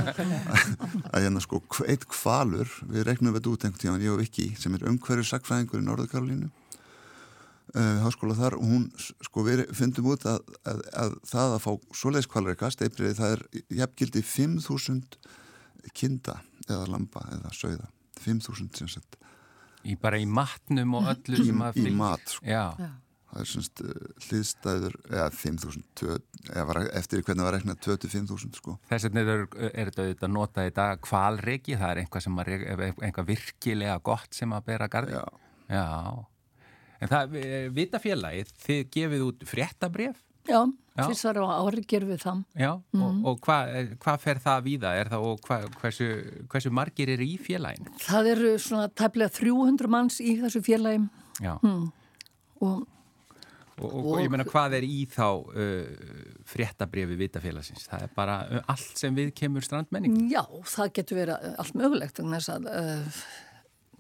[1.13, 4.49] að hérna sko eitt kvalur við reiknum við þetta út einhvern tíðan, ég og Viki
[4.59, 10.27] sem er umhverju sagfræðingur í Norðurkarolínu uh, háskóla þar og hún sko við fundum út
[10.29, 13.47] að, að, að það að fá svoleiðis kvalreika steipriði það er
[13.83, 15.21] jafngildi 5.000
[15.97, 19.19] kinda eða lamba eða sögða 5.000 sem sagt.
[19.87, 22.45] Í bara í matnum og öllu í, sem að í mat sko.
[22.49, 22.75] Já,
[23.29, 23.91] það er semst uh,
[24.27, 26.19] hliðstæður eða 5.000 tvö-
[26.55, 29.45] eða var, eftir hvernig það var reiknað 25.000 sko þess vegna er,
[29.85, 34.53] er þetta í dag kvalreiki, það er einhvað sem að rek- einhvað virkilega gott sem
[34.57, 35.25] að bera gardi Já.
[35.69, 35.85] Já.
[36.99, 40.63] En það, eh, vita félagið, þið gefið út fréttabref Já,
[40.97, 41.03] Já.
[41.05, 42.39] tvisar á ári gerum við það.
[42.57, 44.93] Já, og, og hvað hva fer það víða?
[44.97, 46.07] Er það, og hva, hversu,
[46.49, 47.93] hversu margir eru í félaginu?
[48.01, 51.05] Það eru svona tæplega 300 manns í þessu félagi
[51.45, 51.59] Já,
[52.65, 52.87] og
[53.81, 56.07] og, og, og ég meina hvað er í þá uh,
[56.49, 57.89] fréttabrefi vitafélagsins?
[57.91, 60.17] Það er bara uh, allt sem við kemur strandmenning?
[60.33, 63.23] já, það getur verið allt mögulegt að uh,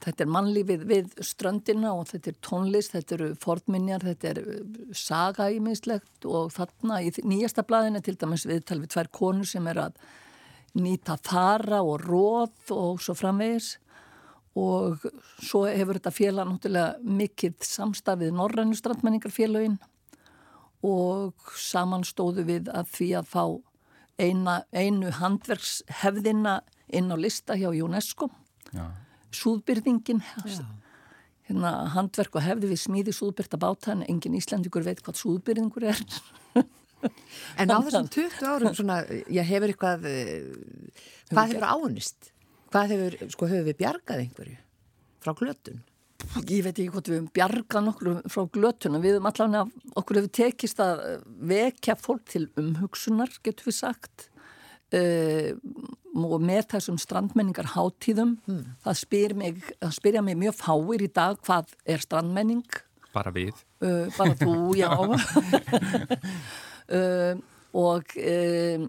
[0.05, 4.63] þetta er mannlífið við ströndina og þetta er tónlist, þetta eru fornminjar, þetta er uh,
[4.97, 9.85] saga ímiðslegt og þarna í nýjasta blaðinu til dæmis viðtal við tvær konur sem er
[9.89, 10.01] að
[10.79, 13.77] nýta fara og róð og svo framvegis
[14.59, 15.05] og
[15.39, 19.79] svo hefur þetta félag náttúrulega mikill samstafið Norrænu strandmenningarfélagin
[20.87, 23.45] og saman stóðu við að því að fá
[24.19, 26.59] eina, einu handverkshefðina
[26.95, 28.31] inn á lista hjá UNESCO.
[28.69, 28.85] Já.
[29.33, 30.21] súðbyrðingin
[31.49, 36.03] hérna, handverk og hefði við smíði súðbyrta báta en engin Íslandikur veit hvað súðbyrðingur er.
[37.63, 38.97] En á þessum 20 árum svona,
[39.31, 40.97] já, hefur eitthvað, eh,
[41.31, 42.33] hvað hefur ánist?
[42.69, 44.59] Hvað hefur, sko, hefur við bjargað einhverju
[45.25, 45.79] frá glötun?
[46.51, 49.63] Ég veit ekki hvort við höfum bjargað nokkur frá glötuna, við höfum allavega
[50.01, 51.05] okkur hefur tekist að
[51.49, 54.27] vekja fólk til umhugsunar, getur við sagt
[54.97, 55.53] uh,
[56.19, 58.33] og með þessum strandmenningar hátíðum
[58.83, 62.67] það, spyr mig, það spyrja mig mjög fáir í dag hvað er strandmenning
[63.15, 63.55] Bara við.
[63.81, 65.15] uh, bara þú, já uh,
[67.87, 68.87] og uh,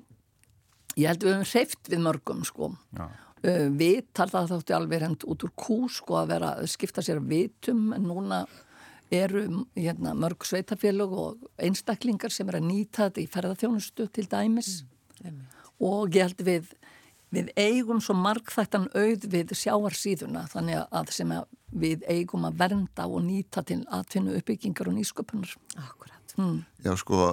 [1.00, 3.06] ég held við höfum hreift við mörgum sko Já.
[3.44, 7.22] Uh, vitar það þátti alveg hend út úr kú sko að vera að skipta sér
[7.24, 8.44] vitum en núna
[9.10, 14.84] eru hérna, mörg sveitarfélög og einstaklingar sem er að nýta þetta í ferðarþjónustu til dæmis
[15.80, 16.76] og ég held við
[17.34, 23.06] við eigum svo margþættan auð við sjáarsíðuna þannig að sem að við eigum að vernda
[23.06, 25.52] og nýta til atvinnu uppbyggingar og nýsköpunar.
[25.78, 26.34] Akkurat.
[26.40, 26.64] Mm.
[26.86, 27.28] Já sko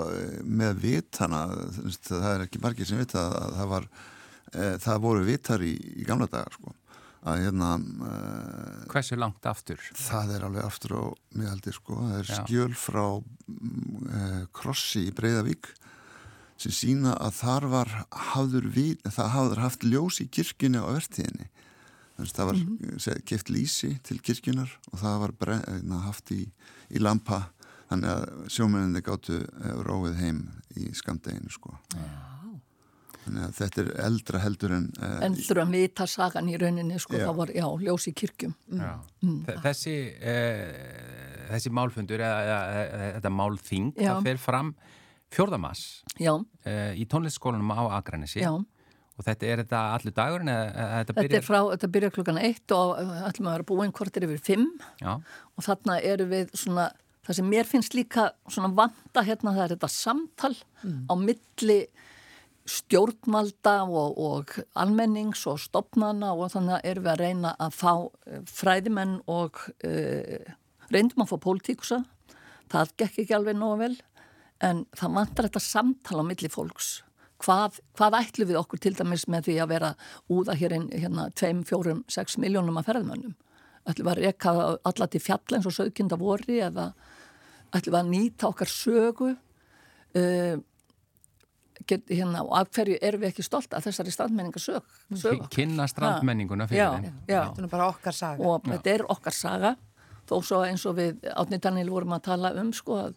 [0.45, 1.47] með vitana
[2.05, 3.89] það er ekki margir sem vita að það var
[4.53, 6.75] það voru vitar í, í gamla dagar sko
[7.27, 8.13] að hérna e,
[8.93, 9.81] Hversu langt aftur?
[9.99, 11.05] það er alveg aftur á
[11.35, 12.37] miðaldi sko það er Já.
[12.39, 14.23] skjöl frá e,
[14.55, 15.73] krossi í Breiðavík
[16.61, 17.93] sem sína að þar var
[18.33, 21.51] hafður við, það hafður haft ljós í kirkjunni á vertíðinni
[22.17, 23.25] þannig að það var mm -hmm.
[23.29, 26.47] keft lýsi til kirkjunar og það var brenn, haft í,
[26.89, 27.51] í lampa
[27.91, 30.41] þannig að sjómenninni gáttu eh, róið heim
[30.77, 31.77] í skamdeginu sko
[33.27, 36.99] þannig að þetta er eldra heldur en eh, En þurfa að vita sagan í rauninni
[37.03, 37.27] sko, Já.
[37.29, 38.55] það var, já, ljós í kirkjum.
[38.81, 38.93] Já.
[39.49, 42.61] Þe- Þessi, uh, þessi málfundur eða,
[43.19, 44.13] þetta málþing Já.
[44.15, 44.73] það fer fram
[45.37, 45.85] fjórðamass
[46.23, 48.53] Já, uh, í tónlistskólanum á Akranesi já.
[48.55, 52.75] og þetta er þetta allir dagurinn þetta Þetta byrjar er frá, þetta byrjar klukkan eitt
[52.77, 54.69] og uh, ætlum að vera búin kortir yfir fimm
[55.03, 56.89] Já, og þarna eru við svona,
[57.27, 60.55] það sem mér finnst líka svona vanda hérna, það er þetta samtal
[61.11, 61.81] á milli
[62.67, 67.93] stjórnvalda og, og almennings og stopnana og þannig erum við að reyna að fá
[68.27, 70.53] eh, fræðimenn og uh,
[70.91, 72.03] reyndum að fá pólitíkusa.
[72.73, 73.97] Það gekk ekki alveg nógu vel
[74.67, 76.93] en það vantar þetta samtal á milli fólks.
[77.45, 79.91] Hvað, hvað ætlum við okkur til dæmis með því að vera
[80.33, 83.35] úða hér inn hérna 2, 4, 6 miljónum að ferðmönnum
[83.87, 84.55] ætlum við að reka
[84.89, 86.91] alla til fjall eins og sögkinda vori eða
[87.75, 89.35] ætlum við að nýta okkar sögu?
[90.17, 90.57] Uh,
[91.87, 94.83] get, hérna, og af hverju erum við ekki stolt að þessari strandmenninga sög,
[95.15, 97.13] sög Ki- kynna strandmenninguna fyrir Já, þeim.
[97.29, 97.41] já.
[97.47, 98.43] Þetta er nú bara okkar saga.
[98.45, 99.77] og þetta er okkar saga.
[100.27, 103.15] Þó svo eins og við Átni Daniel vorum að tala um sko að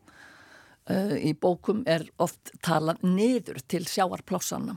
[0.89, 4.75] uh, í bókum er oft talað niður til sjáarplásana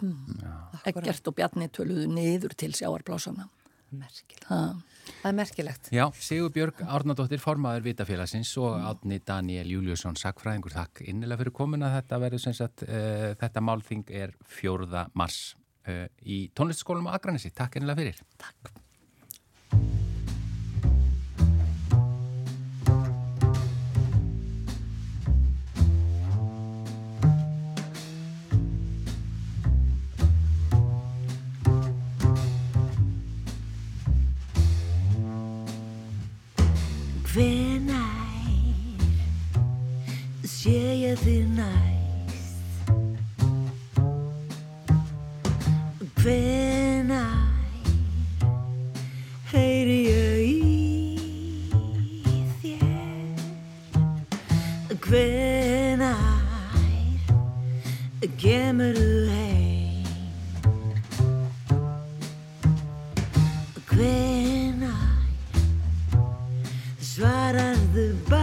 [0.88, 3.48] Eggert og Bjarni töluðu niður til sjáarplásana
[3.92, 4.46] Merkilegt.
[5.22, 5.90] Það er merkilegt.
[5.94, 11.96] Já, Sigurbjörg Árnadóttir, formaður Vitafélagsins og Átni Daniel Júliusson, sakfræðingur, takk innilega fyrir komin að
[12.00, 15.08] þetta verður sem sagt, uh, þetta málþing er 4.
[15.18, 15.40] mars
[15.86, 17.54] uh, í tónlistskólum á Akranesi.
[17.54, 18.24] Takk innilega fyrir.
[18.42, 18.81] Takk
[58.42, 60.06] kemur þú heim?
[63.92, 65.20] Hvenær
[67.12, 68.41] svararðu bankinu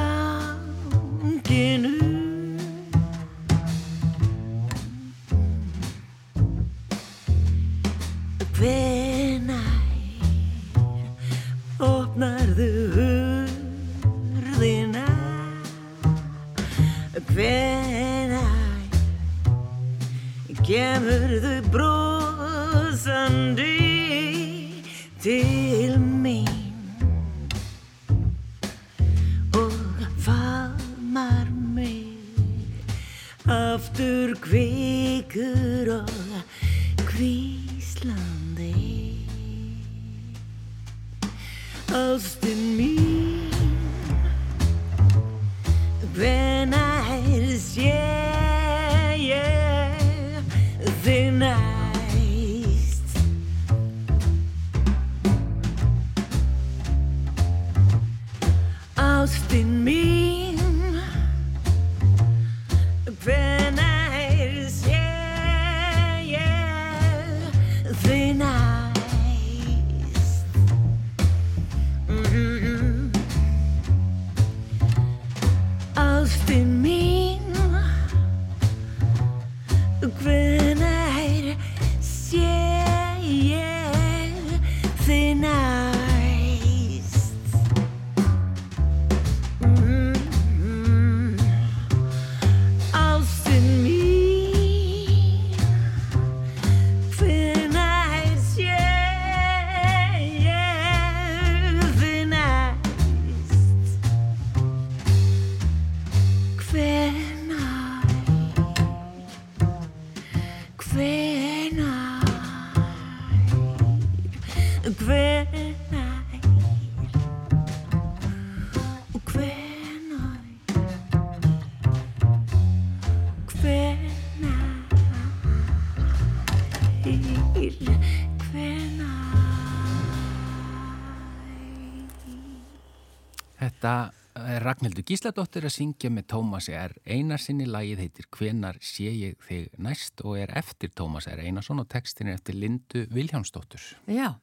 [133.80, 136.98] Þetta er Ragnhildur Gísladóttir að syngja með Tómasi R.
[137.08, 137.64] Einarsinni.
[137.64, 141.46] Lagið heitir Hvenar sé ég þig næst og er eftir Tómasi R.
[141.48, 143.86] Einarsson og textin er eftir Lindu Viljánsdóttur.
[144.12, 144.34] Já,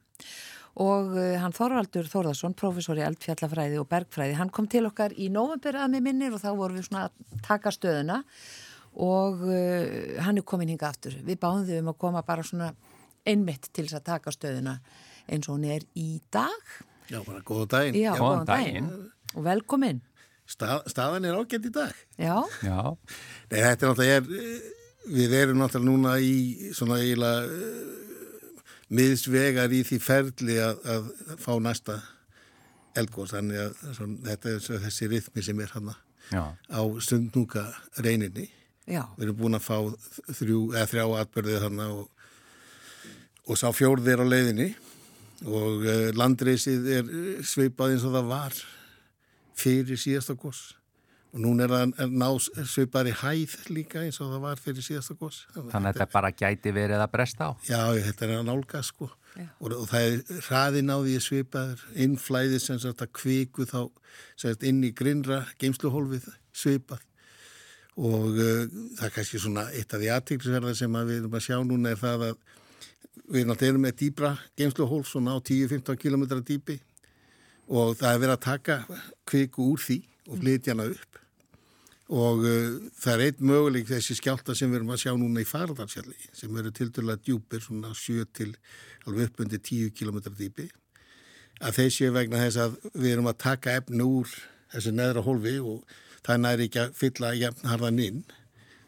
[0.81, 5.27] og uh, hann Þorvaldur Þórðarsson, professor í eldfjallafræði og bergfræði, hann kom til okkar í
[5.29, 8.17] november að með minnir og þá vorum við svona að taka stöðuna
[8.97, 11.19] og uh, hann er komin hinga aftur.
[11.21, 12.71] Við báðum þau um að koma bara svona
[13.21, 14.79] einmitt til þess að taka stöðuna
[15.29, 16.73] eins og hún er í dag.
[17.07, 18.01] Já, bara góða daginn.
[18.01, 18.89] Já, Góðan góðan daginn.
[19.37, 20.01] Og velkomin.
[20.47, 21.93] Stað, staðan er ágætt í dag.
[22.17, 22.79] Já, Já,
[23.51, 24.67] Nei, þetta er náttúrulega, er, eh,
[25.11, 28.61] við erum náttúrulega núna í svona eiginlega uh,
[28.95, 31.09] miðsvegar í því ferli að, að
[31.43, 31.97] fá næsta
[32.97, 33.35] eldgóðs.
[33.35, 35.91] Þannig að svona, þetta er svo þessi rithmi sem er hann
[36.31, 37.65] já, á stundnúka
[37.99, 38.47] reyninni.
[38.87, 39.77] já, Við erum búin að fá
[40.31, 42.07] þrjú, eða þrjá atbyrðið hann og,
[43.51, 44.71] og sá fjórð er á leiðinni
[45.45, 48.55] og uh, landreysið er eh, svipað eins og það var
[49.57, 50.75] fyrir síðasta gos.
[51.35, 52.27] Og núna er það að ná
[52.71, 55.41] svipaðri hæð líka eins og það var fyrir síðasta gos.
[55.53, 57.51] Þannig að þetta bara gæti verið að bresta á.
[57.67, 59.09] Já, þetta er að nálga sko.
[59.37, 63.81] Og, og það er hraðin á því að svipaður innflæði sem sagt að kviku þá
[64.33, 67.03] sem sagt inn í grinnra geimsluhólfið svipað.
[67.97, 68.63] Og uh,
[68.97, 71.93] það er kannski svona eitt af því aðtíklisverða sem að við erum að sjá núna
[71.93, 72.35] er það að
[73.27, 76.77] við náttúrulega erum með dýbra geimsluhólf svona á 10-15 km dýpi
[77.67, 78.77] og það er verið að taka
[79.27, 79.97] kviku úr því
[80.27, 81.19] og flytja hana upp.
[82.07, 85.47] Og uh, það er einn möguleik þessi skjálta sem við erum að sjá núna í
[85.47, 88.53] Faradalsjalli sem eru til dæla djúpir svona 7 til
[89.07, 90.69] alveg uppundi 10 km dýpi.
[91.59, 94.31] Að þeir séu vegna þess að við erum að taka efni úr
[94.71, 98.23] þessu neðra hólfi og það næri ekki að fylla jafn harðan inn.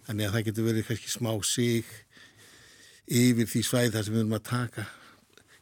[0.08, 1.92] Þannig að það getur verið kannski smá sig
[3.10, 4.88] yfir því svæð þar sem við erum að taka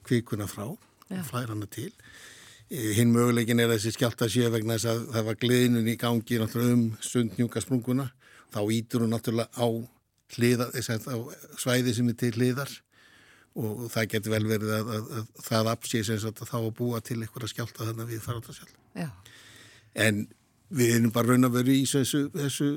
[0.07, 1.93] kvikuna frá og flæra hana til
[2.69, 6.39] hinn möguleikin er að þessi skjálta séu vegna þess að það var gleðinun í gangi
[6.41, 8.09] um sundnjúka sprunguna
[8.51, 9.67] þá ítur hún náttúrulega á,
[10.35, 11.17] hliða, að, á
[11.61, 12.73] svæði sem er til hliðar
[13.57, 16.99] og það getur vel verið að, að, að það sem sagt að þá að búa
[17.01, 18.75] til eitthvað skjálta þannig við farandasjálf.
[18.93, 19.09] já.
[19.97, 20.27] En
[20.69, 22.67] við erum bara raun að vera í þessu, þessu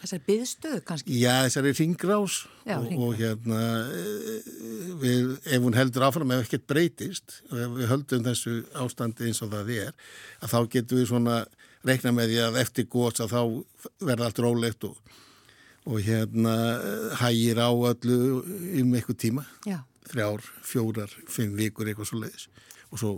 [0.00, 1.16] Þessar byðstöðu kannski.
[1.20, 3.60] já, þessari ringrás Já, og, og hérna
[3.92, 4.50] eh,
[5.02, 9.42] við, ef hún heldur áfram ef ekkert breytist og ef við höldum þessu ástandi eins
[9.44, 9.92] og það er
[10.40, 11.36] að þá getum við svona
[11.84, 13.42] reikna með því að eftir góts að þá
[14.08, 14.96] verða allt rólegt og,
[15.84, 18.18] og hérna eh, hægir á öllu
[18.80, 19.44] um eitthvað tíma.
[19.68, 22.48] Já, þrjár, fjórar, fimm vikur eitthvað svo leiðis
[22.90, 23.12] og svo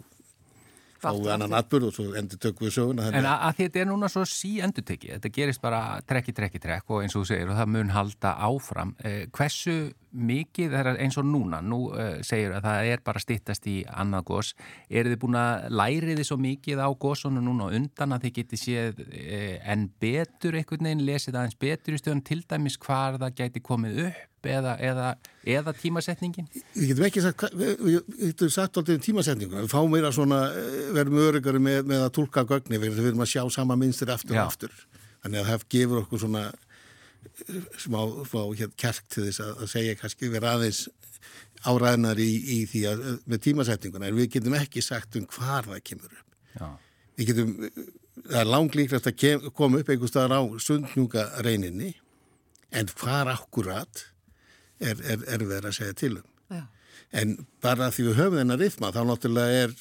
[1.03, 4.11] við annan atbyrð og svo endur tökum við söguna En að, að þetta er núna
[4.13, 7.53] svo sí endur tekið, þetta gerist bara trekki, trekki, trekk og eins og þú segir
[7.53, 8.95] og það mun halda áfram.
[9.03, 9.77] Eh, hversu
[10.13, 14.27] mikið er eins og núna, nú eh, segir að það er bara stittast í annað
[14.33, 14.53] gós,
[14.91, 18.37] eru þið búin að læri þið svo mikið á gósunum núna og undan að þið
[18.41, 23.19] geti séð eh, en betur einhvern veginn, lesið aðeins betur í stöðun til dæmis hvar
[23.23, 25.09] það gæti komið upp eða, eða,
[25.57, 26.49] eða tímasetningin?
[26.75, 30.13] Við getum ekki sagt, við, við, við getum sagt alltaf um tímasetningu, við fáum meira
[30.15, 33.79] svona, eh, verðum örygari með, með að tólka gögni, við við erum að sjá sama
[33.79, 34.19] minnstir Já.
[34.19, 34.75] og aftur.
[35.23, 39.73] Þannig að það gefur okkur svona eh, smá, smá hér kjark til þess að, að
[39.77, 40.85] segja kannski vera aðeins
[41.63, 45.83] áræðnar í, í því að með tímasetninguna, en við getum ekki sagt um hvar það
[45.91, 46.31] kemur upp.
[46.59, 46.71] Já.
[47.19, 47.53] Við getum,
[48.23, 51.93] það er langlíklegt að kem, koma upp einhver staðar á sundnjúka reyninni,
[52.73, 54.07] en hvar akkurat
[54.81, 56.29] er, er, er verið að segja til um.
[56.53, 56.63] já,
[57.13, 59.75] En bara því við höfum þennan rithma þá náttúrulega er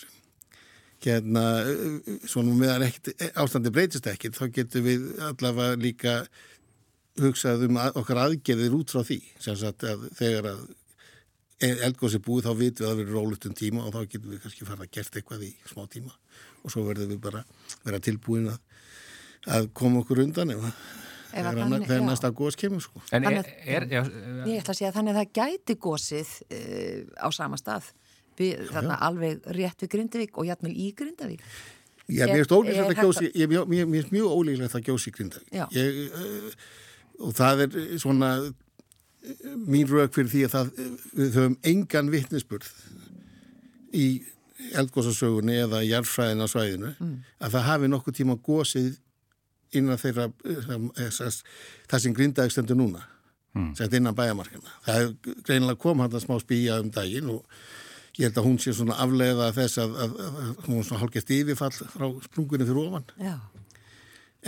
[1.01, 1.43] hérna,
[2.29, 2.85] svona meðan
[3.41, 6.15] ástandi breytist ekkert, þá getum við allavega líka
[7.21, 9.19] hugsað um að, okkar aðgerðir út frá því.
[9.41, 10.61] Sagt að þegar að
[11.61, 14.33] eldgóðs er búið þá vitum við að það verður rólut um tíma og þá getum
[14.33, 16.13] við kannski fara að gert eitthvað í smá tíma
[16.61, 17.43] og svo verðum við bara
[17.83, 18.59] vera tilbúin að,
[19.57, 20.71] að koma okkur undan að
[21.31, 22.07] þegar, þannig- þegar já.
[22.09, 23.01] næsta góðs kemur sko.
[23.11, 24.01] En er, er, já,
[24.47, 27.91] Ég ætla að segja þannig að það gæti gósið uh, á sama stað
[28.39, 31.45] við, þarna alveg rétt við Grindavík og jætmjöl í Grindavík
[32.11, 35.51] Já, Er- mér finnst ólíklegt er ég, mjög ólíklegt að gjósi í Grindavík.
[35.55, 35.65] Já.
[35.71, 36.51] Ég, uh,
[37.27, 38.51] og það er svona uh,
[39.69, 42.71] mín rauk fyrir því að það, uh, við höfum engan vittnesburð
[43.95, 44.07] í
[44.77, 46.91] eldgósasögunni eða jarðfræðin á svæðinu
[47.41, 48.91] að það hafi nokkuð tíma gósið
[49.77, 50.29] innan þeirra
[50.97, 51.43] þess,
[51.91, 53.05] það sem Grindavík stendur núna
[53.55, 53.71] mm.
[53.77, 54.75] sem innan bæjamarkina.
[54.87, 57.45] Það er greinilega kom hann að smá spýja um daginn og
[58.17, 61.33] ég held að hún sé svona afleiða þess að, að, að, að hún svona hálfgest
[61.35, 63.35] yfirfall frá sprungunni fyrir ofan Já,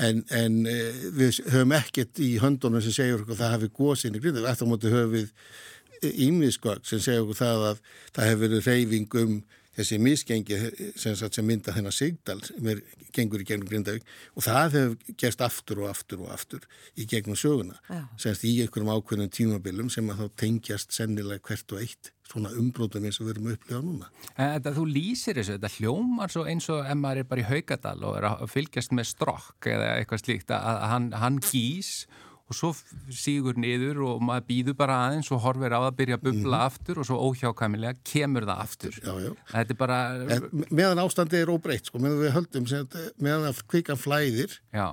[0.03, 0.77] en, en e,
[1.15, 4.67] við höfum ekkert í höndunum sem segja okkur að það hafi góðsinn í grindu, eftir
[4.67, 7.83] á móti höfum við ímiðskvögg sem segja okkur það að
[8.15, 9.37] það hefur verið reyfing um
[9.77, 10.57] þessi misgengi
[10.99, 12.81] sem, sem mynda þennan Sigdal sem er,
[13.13, 16.65] gengur í gegnum Grindavík og það hefur gerst aftur og aftur og aftur
[16.97, 17.77] í gegnum söguna.
[18.21, 23.03] Semst í einhverjum ákveðnum tímabilum sem að þá tengjast sennilega hvert og eitt svona umbrótum
[23.05, 24.09] eins og við erum að upplifa núna.
[24.33, 27.47] En Þetta, þú lýsir þessu, þetta hljómar svo eins og ef maður er bara í
[27.49, 31.91] Haugadal og er að fylgjast með strokk eða eitthvað slíkt að að hann, hann gís
[32.07, 32.71] og svo
[33.13, 37.01] sígur niður og maður býður bara aðeins og horfir á það byrja að bubla aftur
[37.01, 38.99] og svo óhjákamilega kemur það aftur.
[38.99, 39.31] Já, já.
[39.53, 39.99] Þetta er bara,
[40.37, 42.69] En meðan ástandi er óbreytt, sko, meðan við höldum
[43.23, 44.87] meðan að kvikan flæðir já,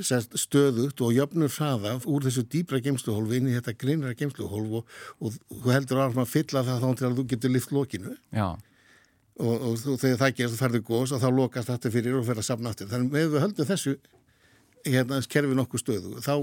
[0.00, 5.36] stöðugt og jöfnur hraða úr þessu dýbra geimsluhólfi inn í þetta grinnra geimsluhólf og, og
[5.62, 8.48] þú heldur að fylla það þá til að þú getur lift lokinu já,
[9.40, 12.40] og, og þegar það gerst þú ferður gós og þá lokast þetta fyrir og fer
[12.40, 12.90] að safna aftur.
[12.90, 13.94] Þannig með við höldum þessu
[14.86, 16.34] hérna, kerfi nokkuð stöðu þá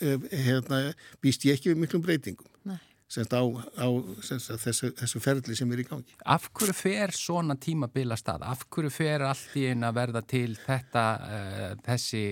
[0.00, 0.86] hérna,
[1.22, 2.78] býst ég ekki við miklum breytingum Nei.
[3.12, 3.86] semst á, á
[4.24, 6.16] semst, þessu, þessu ferli sem er í gangi.
[6.24, 8.46] af hverju fer svona tímabila stað?
[8.48, 12.24] Af hverju fer allt í einu að verða til þetta, uh, þessi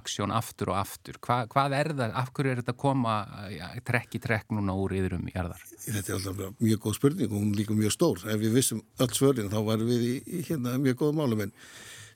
[0.00, 1.20] aksjón aftur og aftur?
[1.20, 4.78] Hva, hvað er það, af hverju er þetta að koma uh, trekk í trekk núna
[4.80, 5.68] úr yðrum í jarðar?
[5.84, 8.26] Þetta er alltaf mjög góð spurning og hún líka mjög stór.
[8.26, 11.56] Ef við vissum öll svörin þá varum við í, í hérna, mjög góð málum en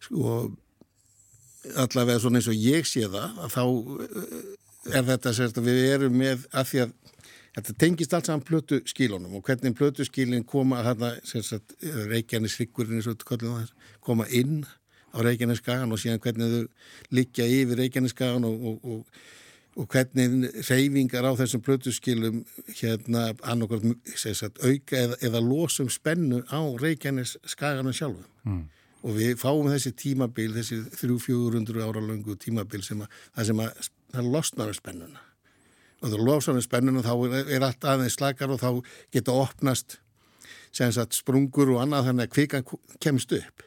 [0.05, 0.37] sko
[1.73, 3.65] allavega svona eins og ég sé það að þá
[4.07, 6.95] eh, er þetta sérst að við erum með að því að
[7.55, 12.59] þetta tengist allt saman plötu skílunum og hvernig plötu skílinn koma hérna sérst að Reykjanes
[12.59, 13.71] hryggurinn
[14.05, 14.65] koma inn
[15.15, 19.25] á Reykjanes skagan og síðan hvernig þau liggja yfir Reykjanes skagan og, og, og
[19.75, 22.45] og hvernig reyfingar á þessum plötuskilum
[22.79, 28.27] hérna annarkvært auka eða, eða losum spennu á Reykjanes skaganum sjálfum.
[28.47, 28.62] Mm.
[29.05, 33.91] Og við fáum þessi tímabil, þessi 300-400 ára löngu tímabil sem að, það sem að
[34.15, 35.27] það losnar um spennuna.
[36.01, 39.99] Og það losnar um spennuna þá er, er allt aðeins slakar og þá geta opnast
[40.75, 42.67] sem sagt sprungur og annað þannig að kvikan
[43.05, 43.65] kemst upp.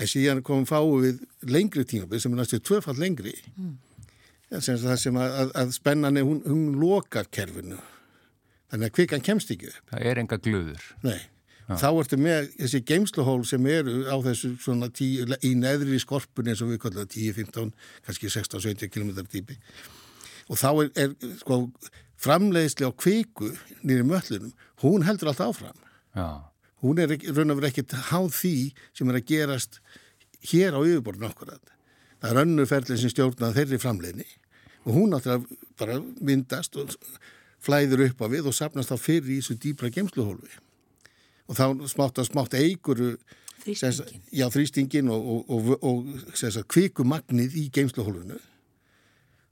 [0.00, 3.36] En síðan komum fáum við lengri tímabil sem er næstu tvöfall lengri.
[3.56, 3.76] Mm
[4.60, 7.78] sem það sem að, að, að spennan er, hún, hún lokar kerfinu
[8.72, 10.88] þannig að kvikan kemst ekki upp Það er enga glöður.
[11.04, 11.20] Nei,
[11.80, 16.62] þá ertu með þessi geimsluhól sem eru á þessu svona tíu, í neðri skorpun eins
[16.64, 17.74] og við kallum 10, 15,
[18.06, 19.58] kannski 16, 17 km dýpi.
[20.50, 21.64] Og þá er, er sko,
[22.22, 23.52] framleiðsli á kviku
[23.82, 25.78] nýri möllunum, hún heldur allt áfram.
[26.12, 26.52] Já,
[26.82, 28.56] hún er raun og verið ekkert háð því
[28.90, 29.78] sem er að gerast
[30.50, 31.54] hér á yfirborðinu okkur
[32.22, 34.26] það er önnur ferðlega sem stjórnað þeirri framleiðni
[34.82, 36.94] og hún náttúrulega bara myndast og
[37.62, 40.61] flæður upp á við og sapnast þá fyrir í þessu dýbra gemsluhólfi
[41.52, 43.14] og þá smátt að smátt eiguru
[43.62, 44.22] Þrýstingin.
[44.34, 48.40] já, þrýstingin og, og, og, og sem sagt, kvikumagnið í geimsluhólfinu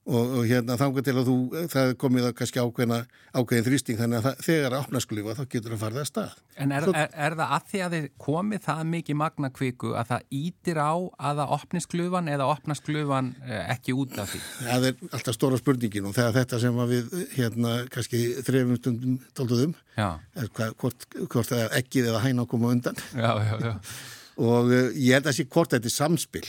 [0.09, 1.35] og, og hérna þangar til að þú
[1.73, 2.99] það komið að kannski ákveðna
[3.37, 6.37] ákveðin þrýsting þannig að það, þegar að opna sklufa þá getur það farið að stað.
[6.61, 9.93] En er, Svo- er, er það að því að þið komið það mikið magna kviku
[10.01, 14.33] að það ítir á að það opnist glufan eða opnast glufan eh, ekki út af
[14.33, 14.41] því?
[14.71, 19.77] Það er alltaf stóra spurningin og þegar þetta sem við hérna kannski þrefum stundum tólduðum
[20.01, 22.99] er hvort, hvort það er ekkið eða hæna að koma undan.
[23.15, 23.75] Já, já, já.
[24.51, 26.47] og uh, ég held að sé hvort þetta er samspil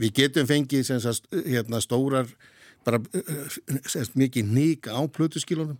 [0.00, 2.30] við getum fengið sagt, hérna, stórar
[2.86, 5.78] bara sem sagt, mikið nýka á plötuskilunum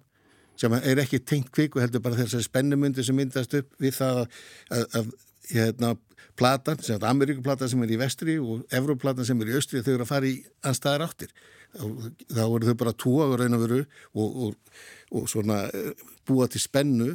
[0.60, 4.40] sem er ekki tengt kviku heldur bara þessari spennumundir sem myndast upp við það að,
[4.76, 5.12] að, að
[5.50, 5.94] hérna,
[6.38, 9.94] platan, sem sagt Ameríkuplatan sem er í vestri og Evróplatan sem er í austri þau
[9.94, 11.32] eru að fara í anstæðar áttir.
[11.70, 13.42] Þá, eru þau bara tóa og
[14.12, 14.54] og, og,
[15.14, 15.92] og svona eh,
[16.26, 17.12] búa til spennu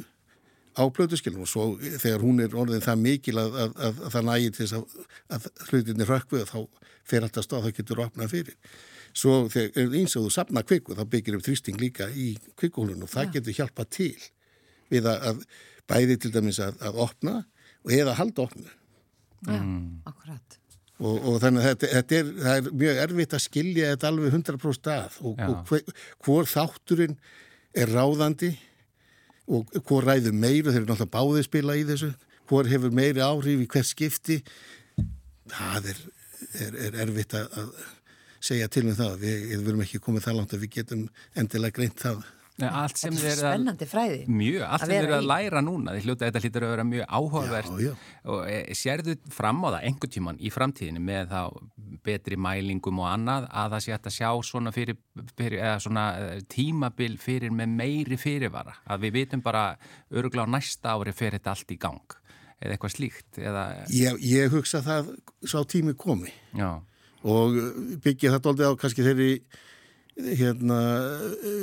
[0.76, 4.26] á plötuskilum og svo þegar hún er orðin það mikil að, að, að, að það
[4.28, 5.06] nægir til þess að,
[5.36, 6.58] að hlutinni rökkvið þá
[7.06, 8.56] fer alltaf stað það getur opnað fyrir.
[9.16, 12.28] Svo þegar eins og þú sapna kviku þá byggir upp þrýsting líka í
[12.60, 14.12] kvikuhólun og það getur hjálpað til
[14.92, 15.40] við að, að
[15.88, 17.36] bæði til dæmis að, að opna
[17.86, 18.68] og eða halda opnu.
[19.46, 19.58] Já,
[20.10, 20.58] akkurat.
[20.96, 24.36] Og, og þannig að þetta, þetta er, það er mjög erfitt að skilja þetta alveg
[24.38, 27.16] 100% að og, og hve- hvor þátturinn
[27.76, 28.52] er ráðandi
[29.46, 32.12] og hvor ræður meira, þeir eru náttúrulega báðið spila í þessu,
[32.50, 34.40] hvor hefur meiri áhrif í hvert skipti?
[35.50, 36.00] Það er,
[36.64, 37.70] er, er erfitt að,
[38.46, 39.14] segja til um það.
[39.22, 41.04] Við, við verum ekki komið það langt að við getum
[41.38, 42.24] endilega greint það
[42.64, 43.54] allt sem Þetta þið er er að...
[43.54, 44.20] spennandi fræði.
[44.32, 47.72] Mjög, allt Að eru að læra núna, þið hljóta þetta hlýtur að vera mjög áhugavert
[47.76, 47.92] Já, já.
[48.32, 51.42] og e, sérðu fram á það einhvern tíman í framtíðinu með þá
[52.06, 54.98] betri mælingum og annað að það sé hægt að sjá svona, fyrir,
[55.36, 59.66] fyrir, eða svona eh, tímabil fyrir með meiri fyrirvara að við vitum bara
[60.14, 62.18] öruglega á næsta ári fyrir þetta allt í gang
[62.56, 65.12] eða eitthvað slíkt eða, ég, ég hugsa það
[65.44, 66.70] sá tími komi já,
[67.26, 67.58] og
[68.04, 69.30] byggja það doldið á kannski þeirri
[70.16, 70.80] hérna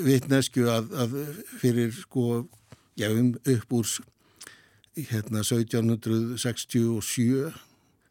[0.05, 1.09] vitnesku að, að
[1.61, 2.45] fyrir sko
[2.99, 3.87] já, um, upp úr
[5.09, 7.53] hérna 1767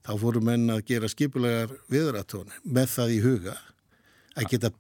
[0.02, 3.56] þá fóru menn að gera skipulegar viðratóni með það í huga
[4.34, 4.70] að geta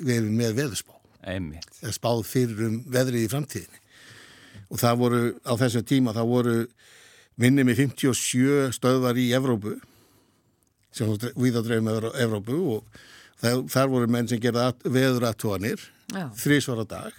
[0.00, 0.74] verið með
[1.20, 1.68] Einmitt.
[1.82, 3.78] eða spáð fyrir um veðrið í framtíðinni
[4.70, 6.56] og það voru á þessum tíma það voru
[7.40, 9.76] minni með 57 stöðvar í Evrópu
[10.90, 12.82] sem við á dreifum með Evrópu og
[13.40, 16.28] það, þar voru menn sem gerða veðuratónir Já.
[16.38, 17.18] þrísvara dag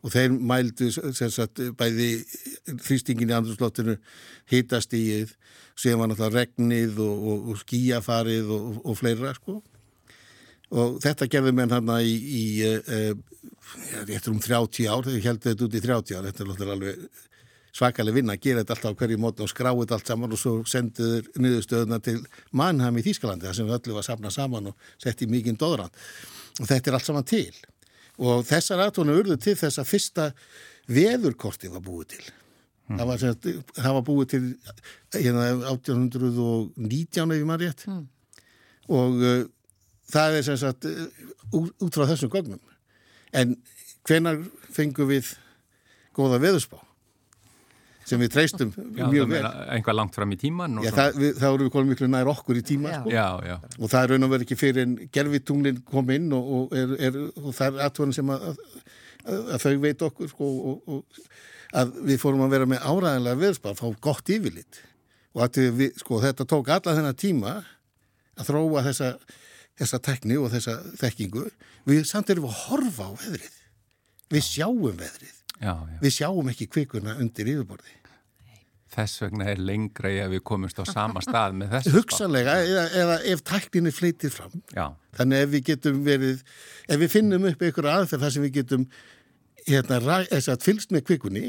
[0.00, 2.22] og þeir mældu sem sagt, bæði
[2.70, 3.98] þrýstingin í andrúslottinu
[4.50, 5.04] hitast í
[5.80, 9.58] síðan var náttúrulega regnið og, og, og skíafarið og, og, fleira sko
[10.70, 13.12] og þetta gerði menn hann í, í uh,
[14.08, 17.04] réttur um 30 ár þegar ég held þetta út í 30 ár þetta er alveg
[17.76, 20.40] svakalega vinna að gera þetta alltaf á hverju mótn og skráið þetta allt saman og
[20.40, 22.16] svo sendiður niðurstöðuna til
[22.56, 25.94] Mannheim í Þýskalandi þar sem öllu var safnað saman og sett í mikinn dóðrand
[26.60, 27.54] og þetta er allt saman til.
[28.20, 30.26] Og þessar aðtónu urðu til þess að fyrsta
[30.90, 32.24] veðurkorti var búið til.
[32.90, 33.22] Það, var,
[33.78, 34.42] það var búið til
[35.14, 37.86] hérna 1819 ef ég maður rétt.
[38.90, 39.44] Og uh,
[40.10, 41.06] það er sem sagt uh,
[41.54, 42.60] út, út frá þessum gögnum.
[43.30, 43.54] En
[44.08, 44.42] hvenar
[44.74, 45.36] fengum við
[46.18, 46.82] góða veðurspá
[48.10, 49.42] sem við treystum mjög vel.
[49.74, 52.60] einhvað langt fram í tíman Já, það, við, það voru við komum miklu nær okkur
[52.60, 53.12] í tíma sko.
[53.14, 56.50] já, já, og það er raun og verið ekki fyrir en gerfitunglin kom inn og,
[56.56, 60.50] og, er, er, og það er aðtöðan sem að, að, að þau veit okkur sko,
[60.72, 61.30] og, og
[61.80, 64.80] að við fórum að vera með áræðanlega veðspar, fá gott yfirlit.
[65.36, 67.52] Og við, sko, þetta tók alla þennan tíma
[68.40, 69.12] að þróa þessa,
[69.78, 71.46] þessa tekni og þessa þekkingu.
[71.86, 73.60] Við samt erum að horfa á veðrið.
[74.30, 75.36] Við sjáum veðrið.
[75.60, 75.96] Já, já.
[76.00, 77.99] við sjáum ekki kvikuna undir yfirborði
[78.90, 81.92] Þess vegna er lengra í að við komumst á sama stað með þessu.
[81.94, 84.88] hugsanlega eða, eða ef tækninni fleitið fram Já,
[85.18, 86.42] Þannig ef við getum verið,
[86.90, 88.86] ef við finnum upp einhverja aðferð þar sem við getum
[89.68, 91.44] hérna, fylgst með kvikunni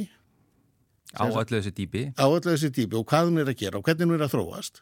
[1.18, 2.06] á öllu þessu dýpi.
[2.14, 4.34] á öllu þessi típi og hvað hún er að gera og hvernig hún er að
[4.38, 4.82] þróast.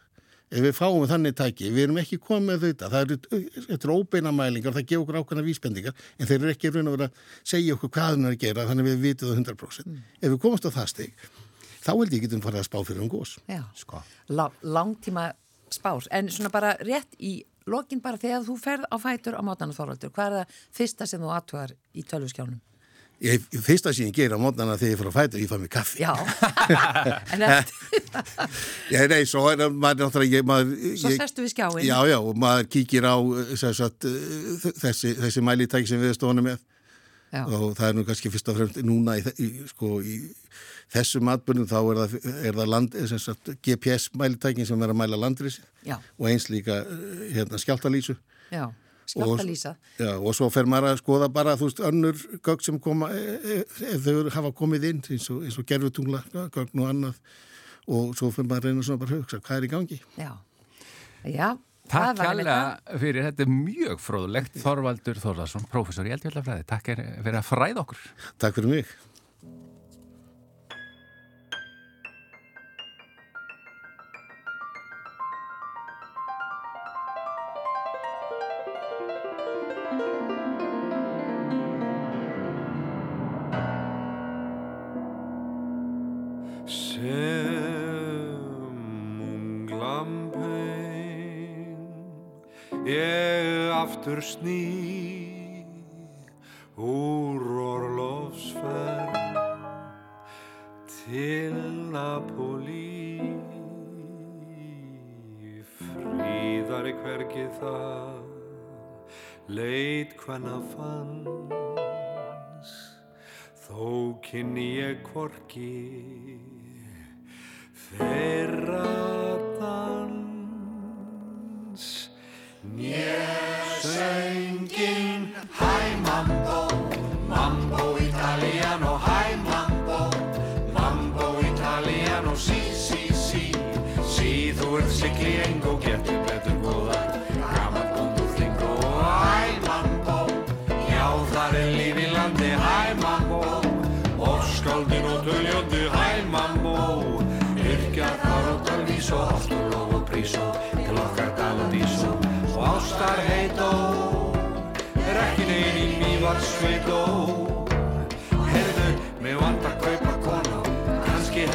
[0.50, 3.42] Ef við fáum þannig tæki, við erum ekki komið þetta, það eru,
[3.76, 7.08] eru óbeina mælingar, það gefur okkur ákveðna vísbendingar, en þeir eru ekki raun að vera
[7.12, 7.20] að
[7.52, 10.00] segja okkur hvað hún er að gera, þannig við vitum það 100%.
[10.18, 11.28] Ef við komumst á það stig,
[11.80, 13.36] þá held ég getum farið að spá fyrir um gós.
[13.50, 14.02] Já, Sko.
[14.36, 15.32] La langtíma
[15.74, 16.08] spár.
[16.12, 20.14] En svona bara rétt í lokin bara þegar þú ferð á fætur á mótana Þorvaldur,
[20.16, 22.60] hvað er það fyrsta sem þú aðtugar í tölvuskjánum?
[23.20, 25.72] Ég, fyrsta sem ég gera á mótnana þegar ég fyrir að fæta, ég fæ mig
[25.74, 26.00] kaffi.
[26.00, 26.14] Já,
[29.12, 30.72] nei, svo er það, maður náttúrulega, ég, maður...
[31.02, 31.82] svo ég, sestu við skjáin.
[31.84, 36.48] Já, já, og maður kíkir á eh, sagt, eh, þessi, þessi mælitæki sem við stóðum
[36.48, 36.64] með
[37.30, 37.44] Já.
[37.44, 40.16] og það er nú kannski fyrst og fremst núna í, í, sko, í
[40.94, 42.14] þessum atbyrnum þá er það,
[42.50, 46.30] er það land, eh, sem sagt, GPS mælitækin sem er að mæla landrisi Já, og
[46.32, 48.16] eins líka eh, hérna, skjáltalísu
[48.50, 48.66] já,
[49.10, 49.76] skjáltalýsa.
[50.00, 53.64] Já, og svo fer maður að skoða bara, þú veist, önnur gögn sem koma, eh,
[53.94, 57.24] ef þau hafa komið inn, eins og, og gerfutungla gögn og annað
[57.90, 60.04] og svo fer maður að reyna svona bara að hugsa, hvað er í gangi?
[60.18, 60.32] Já,
[61.26, 61.50] já.
[61.90, 62.58] Takk kærlega
[63.02, 68.04] fyrir, þetta er mjög fróðlegt Þorvaldur Þorðarsson, prófessor í eldfjallafræði Takk fyrir að fræða okkur
[68.38, 68.92] Takk fyrir mig.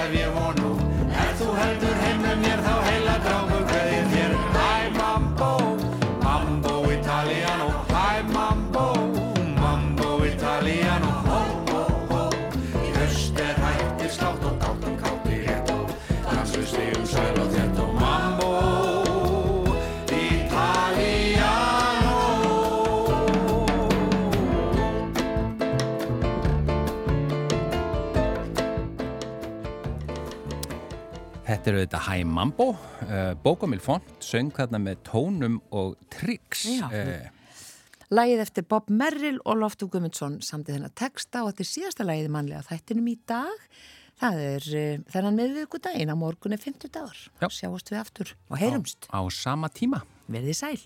[0.05, 0.64] Kannski hef
[31.65, 32.65] Þetta eru þetta Hæ Mambo,
[33.07, 36.67] uh, Bókomil Font, söng þarna með tónum og tricks.
[36.69, 36.91] Já.
[36.93, 42.05] Uh, Lægið eftir Bob Merrill og Loftur Gumundsson samtið þennan texta og þetta er síðasta
[42.05, 43.65] lægið í mannlega þættinum í dag.
[44.21, 47.25] Það er uh, þennan miðvíkudaginn á morgun er 50 dagar.
[47.41, 47.49] Já.
[47.63, 49.09] Sjáumst við aftur og heyrumst.
[49.09, 50.03] á sama tíma.
[50.29, 50.85] Verðið sæl.